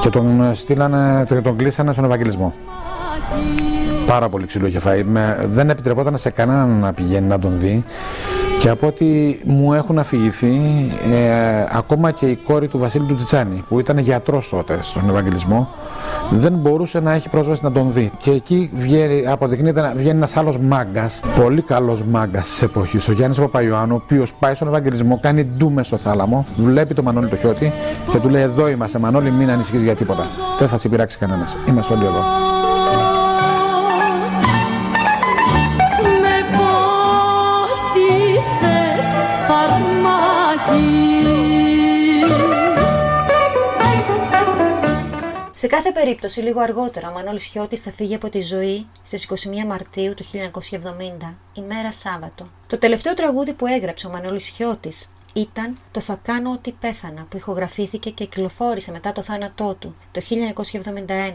Και 0.00 0.10
τον 0.10 0.50
στείλανε, 0.54 1.24
τον- 1.24 1.42
τον 1.42 1.56
κλείσανε 1.56 1.92
στον 1.92 2.04
Ευαγγελισμό. 2.04 2.54
Πάρα 4.06 4.28
πολύ 4.28 4.46
ξύλο 4.46 4.66
είχε 4.66 4.78
φάει. 4.78 5.04
Με- 5.04 5.48
δεν 5.52 5.70
επιτρεπόταν 5.70 6.16
σε 6.18 6.30
κανέναν 6.30 6.68
να 6.80 6.92
πηγαίνει 6.92 7.26
να 7.26 7.38
τον 7.38 7.58
δει. 7.58 7.84
Και 8.64 8.70
από 8.70 8.86
ό,τι 8.86 9.36
μου 9.44 9.72
έχουν 9.72 9.98
αφηγηθεί, 9.98 10.56
ε, 11.12 11.64
ακόμα 11.72 12.10
και 12.10 12.26
η 12.26 12.36
κόρη 12.36 12.68
του 12.68 12.78
Βασίλη 12.78 13.06
του 13.06 13.14
Τιτσάνη, 13.14 13.64
που 13.68 13.78
ήταν 13.78 13.98
γιατρός 13.98 14.48
τότε 14.48 14.78
στον 14.80 15.08
Ευαγγελισμό, 15.08 15.68
δεν 16.30 16.52
μπορούσε 16.52 17.00
να 17.00 17.12
έχει 17.12 17.28
πρόσβαση 17.28 17.60
να 17.62 17.72
τον 17.72 17.92
δει. 17.92 18.10
Και 18.16 18.30
εκεί 18.30 18.70
βγαίνει, 18.74 19.26
αποδεικνύεται 19.26 19.80
να 19.80 19.92
βγαίνει 19.96 20.16
ένας 20.16 20.36
άλλος 20.36 20.58
μάγκας, 20.58 21.20
πολύ 21.40 21.62
καλός 21.62 22.02
μάγκας 22.02 22.48
της 22.48 22.62
εποχής, 22.62 23.08
ο 23.08 23.12
Γιάννης 23.12 23.38
Παπαϊωάννου, 23.38 23.94
ο 23.94 24.00
οποίος 24.04 24.32
πάει 24.34 24.54
στον 24.54 24.68
Ευαγγελισμό, 24.68 25.18
κάνει 25.22 25.44
ντούμε 25.44 25.82
στο 25.82 25.96
θάλαμο, 25.96 26.46
βλέπει 26.56 26.94
το 26.94 27.02
Μανώλη 27.02 27.28
το 27.28 27.36
χιώτη 27.36 27.72
και 28.12 28.18
του 28.18 28.28
λέει: 28.28 28.42
Εδώ 28.42 28.68
είμαστε, 28.68 28.98
Μανώλη, 28.98 29.30
μην 29.30 29.50
ανησυχείς 29.50 29.82
για 29.82 29.94
τίποτα. 29.94 30.26
Δεν 30.58 30.68
θα 30.68 30.78
συμπειράξει 30.78 31.18
κανένας. 31.18 31.56
Είμαστε 31.68 31.94
όλοι 31.94 32.04
εδώ. 32.04 32.53
Σε 45.64 45.70
κάθε 45.70 45.92
περίπτωση, 45.92 46.40
λίγο 46.40 46.60
αργότερα, 46.60 47.08
ο 47.08 47.12
Μανώλης 47.12 47.44
Χιώτης 47.44 47.80
θα 47.80 47.90
φύγει 47.90 48.14
από 48.14 48.28
τη 48.30 48.40
ζωή 48.40 48.86
στις 49.02 49.28
21 49.62 49.66
Μαρτίου 49.66 50.14
του 50.14 50.24
1970, 50.24 51.34
ημέρα 51.52 51.92
Σάββατο. 51.92 52.48
Το 52.66 52.78
τελευταίο 52.78 53.14
τραγούδι 53.14 53.52
που 53.52 53.66
έγραψε 53.66 54.06
ο 54.06 54.10
Μανώλης 54.10 54.46
Χιώτης 54.46 55.08
ήταν 55.34 55.76
το 55.90 56.00
«Θα 56.00 56.20
κάνω 56.22 56.50
ότι 56.50 56.72
πέθανα» 56.72 57.26
που 57.28 57.36
ηχογραφήθηκε 57.36 58.10
και 58.10 58.24
κυκλοφόρησε 58.24 58.90
μετά 58.90 59.12
το 59.12 59.22
θάνατό 59.22 59.74
του 59.74 59.94
το 60.12 60.20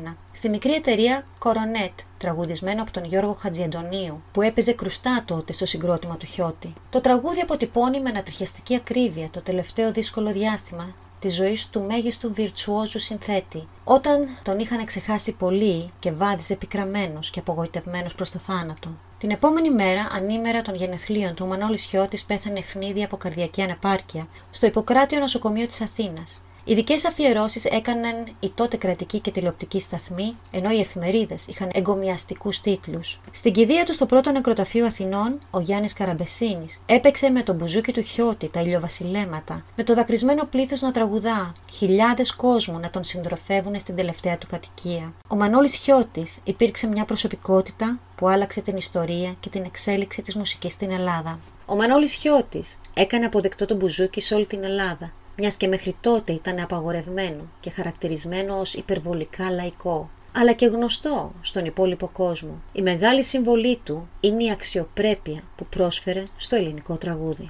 1971 0.08 0.16
στη 0.32 0.50
μικρή 0.50 0.74
εταιρεία 0.74 1.26
Coronet, 1.44 1.94
τραγουδισμένο 2.18 2.82
από 2.82 2.92
τον 2.92 3.06
Γιώργο 3.06 3.38
Χατζιαντονίου, 3.42 4.22
που 4.32 4.42
έπαιζε 4.42 4.74
κρουστά 4.74 5.24
τότε 5.26 5.54
στο 5.54 5.66
συγκρότημα 5.66 6.18
του 6.18 6.26
Χιώτη. 6.26 6.74
Το 6.90 7.02
τραγούδι 7.02 7.40
αποτυπώνει 7.40 8.02
με 8.02 8.10
ανατριχιαστική 8.10 8.76
ακρίβεια 8.76 9.30
το 9.30 9.42
τελευταίο 9.42 9.92
δύσκολο 9.92 10.32
διάστημα 10.32 10.96
της 11.20 11.36
ζωής 11.36 11.70
του 11.70 11.84
μέγιστου 11.84 12.34
βιρτσουόζου 12.34 13.00
συνθέτη, 13.00 13.68
όταν 13.84 14.28
τον 14.44 14.60
είχαν 14.60 14.86
ξεχάσει 14.86 15.32
πολύ 15.32 15.92
και 16.00 16.12
βάδιζε 16.12 16.56
πικραμένο 16.56 17.20
και 17.32 17.40
απογοητευμένος 17.40 18.16
προς 18.16 18.30
το 18.30 18.40
θάνατο. 18.40 18.90
Την 19.18 19.32
επόμενη 19.32 19.72
μέρα, 19.72 20.08
ανήμερα 20.12 20.62
των 20.62 20.76
γενεθλίων 20.76 21.34
του, 21.34 21.44
ο 21.46 21.50
Μανώλης 21.50 21.84
Χιώτης 21.84 22.24
πέθανε 22.24 22.60
ευνίδια 22.60 23.06
από 23.06 23.18
καρδιακή 23.18 23.62
ανεπάρκεια 23.62 24.28
στο 24.50 24.66
Ιπποκράτιο 24.66 25.20
Νοσοκομείο 25.20 25.68
της 25.68 25.82
Αθήνας. 25.82 26.42
Ειδικές 26.70 27.06
αφιερώσεις 27.06 27.66
έκαναν 27.66 28.28
οι 28.40 28.50
τότε 28.50 28.78
κρατικοί 28.78 29.20
και 29.20 29.32
τηλεοπτικοί 29.32 29.80
σταθμοί, 29.80 30.36
ενώ 30.52 30.70
οι 30.72 30.80
εφημερίδες 30.80 31.48
είχαν 31.48 31.70
εγκομιαστικούς 31.74 32.62
τίτλους. 32.62 33.20
Στην 33.32 33.54
κηδεία 33.54 33.86
του 33.86 33.94
στο 33.94 34.06
πρώτο 34.06 34.32
νεκροταφείο 34.32 34.86
Αθηνών, 34.86 35.40
ο 35.52 35.60
Γιάννης 35.60 35.94
Καραμπεσίνης 35.94 36.82
έπαιξε 36.86 37.30
με 37.30 37.42
τον 37.42 37.56
μπουζούκι 37.56 37.92
του 37.92 38.02
Χιώτη 38.02 38.50
τα 38.50 38.62
ηλιοβασιλέματα, 38.62 39.66
με 39.76 39.84
το 39.84 39.94
δακρυσμένο 39.94 40.46
πλήθος 40.46 40.82
να 40.82 40.92
τραγουδά, 40.92 41.52
χιλιάδες 41.72 42.36
κόσμου 42.36 42.80
να 42.80 42.90
τον 42.90 43.04
συντροφεύουν 43.04 43.80
στην 43.80 43.96
τελευταία 43.96 44.38
του 44.38 44.48
κατοικία. 44.50 45.14
Ο 45.28 45.36
Μανώλης 45.36 45.76
Χιώτης 45.76 46.40
υπήρξε 46.44 46.88
μια 46.88 47.06
προσωπικότητα 47.06 48.00
που 48.16 48.28
άλλαξε 48.28 48.62
την 48.62 48.78
ιστορία 48.78 49.36
και 49.40 49.50
την 49.50 49.64
εξέλιξη 49.64 50.22
της 50.22 50.36
μουσικής 50.36 50.74
στην 50.74 50.92
Ελλάδα. 50.92 51.40
Ο 51.66 51.76
Μανώλης 51.76 52.14
Χιώτης 52.14 52.78
έκανε 52.94 53.26
αποδεκτό 53.26 53.66
τον 53.66 53.78
μπουζούκι 53.78 54.22
σε 54.22 54.36
όλη 54.36 54.48
την 54.48 54.64
Ελλάδα 54.64 55.14
μιας 55.40 55.58
και 55.58 55.68
μέχρι 55.68 55.96
τότε 56.02 56.32
ήταν 56.32 56.60
απαγορευμένο 56.60 57.50
και 57.60 57.70
χαρακτηρισμένο 57.70 58.60
ως 58.60 58.74
υπερβολικά 58.74 59.52
λαϊκό, 59.52 60.10
αλλά 60.32 60.54
και 60.54 60.66
γνωστό 60.66 61.32
στον 61.42 61.66
υπόλοιπο 61.66 62.08
κόσμο. 62.08 62.62
Η 62.72 62.82
μεγάλη 62.82 63.24
συμβολή 63.24 63.80
του 63.84 64.10
είναι 64.20 64.44
η 64.44 64.52
αξιοπρέπεια 64.52 65.42
που 65.56 65.66
πρόσφερε 65.66 66.24
στο 66.38 66.56
ελληνικό 66.56 66.96
τραγούδι. 66.98 67.50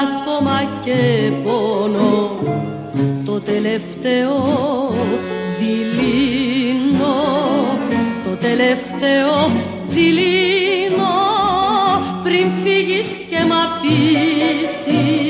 Ακόμα 0.00 0.62
και 0.84 1.30
πόνο, 1.44 2.38
το 3.24 3.40
τελευταίο 3.40 4.34
δειλίνο, 5.58 7.14
το 8.24 8.36
τελευταίο 8.36 9.50
δειλίνο 9.86 11.12
πριν 12.22 12.46
φύγεις 12.62 13.22
και 13.30 13.38
μ' 13.48 13.52
αφήσεις. 13.52 15.21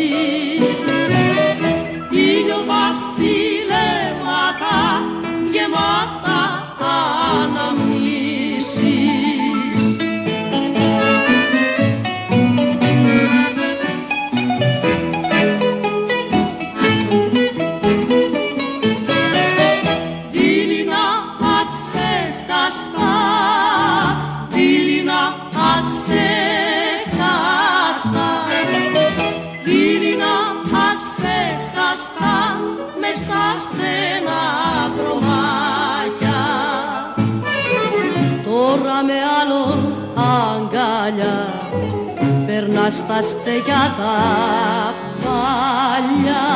Περνάς 42.82 43.06
τα 43.06 43.22
στεγιά 43.22 43.94
τα 43.98 44.94
παλιά, 45.24 46.46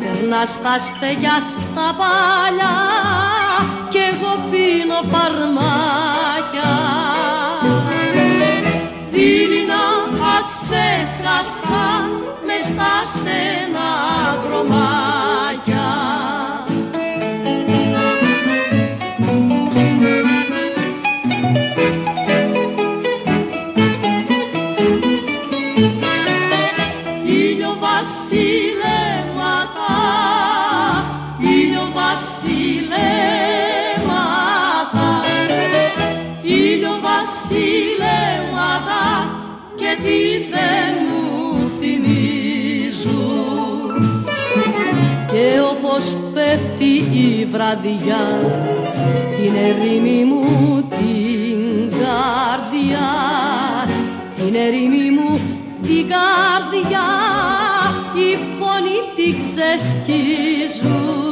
περνάς 0.00 0.60
τα 0.62 0.78
στεγιά 0.78 1.42
τα 1.74 1.94
παλιά 1.98 2.76
κι 3.88 3.98
εγώ 3.98 4.48
πίνω 4.50 5.00
φαρμάκια. 5.10 6.74
Δειλινά 9.10 9.84
αξέχαστα 10.38 12.08
μες 12.46 12.62
στα 12.62 12.92
στενά 13.04 13.90
δρομάκια. 14.44 15.17
Βραδιά. 47.52 48.22
Την 49.36 49.52
ερήμη 49.56 50.24
μου 50.24 50.44
την 50.88 51.60
καρδιά. 51.90 53.08
Την 54.34 54.54
ερήμη 54.54 55.10
μου 55.10 55.40
την 55.82 56.08
καρδιά. 56.08 57.08
Οι 58.14 58.36
πόνοι 58.58 58.98
τη 59.16 59.34
ξεσκίζουν 59.42 61.28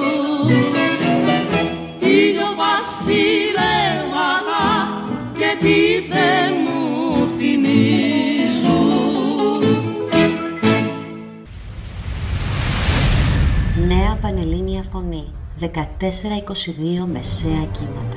ήλιο 1.99 2.49
βασιλέματα 2.63 4.65
και 5.39 5.51
τι 5.59 5.79
δεν 6.09 6.51
μου 6.65 6.81
θυμίζουν. 7.39 9.63
Νέα 13.87 14.13
Πανελλήνια 14.21 14.83
Φωνή. 14.93 15.25
14-22 15.61 15.67
μεσαία 17.13 17.65
κύματα. 17.65 18.16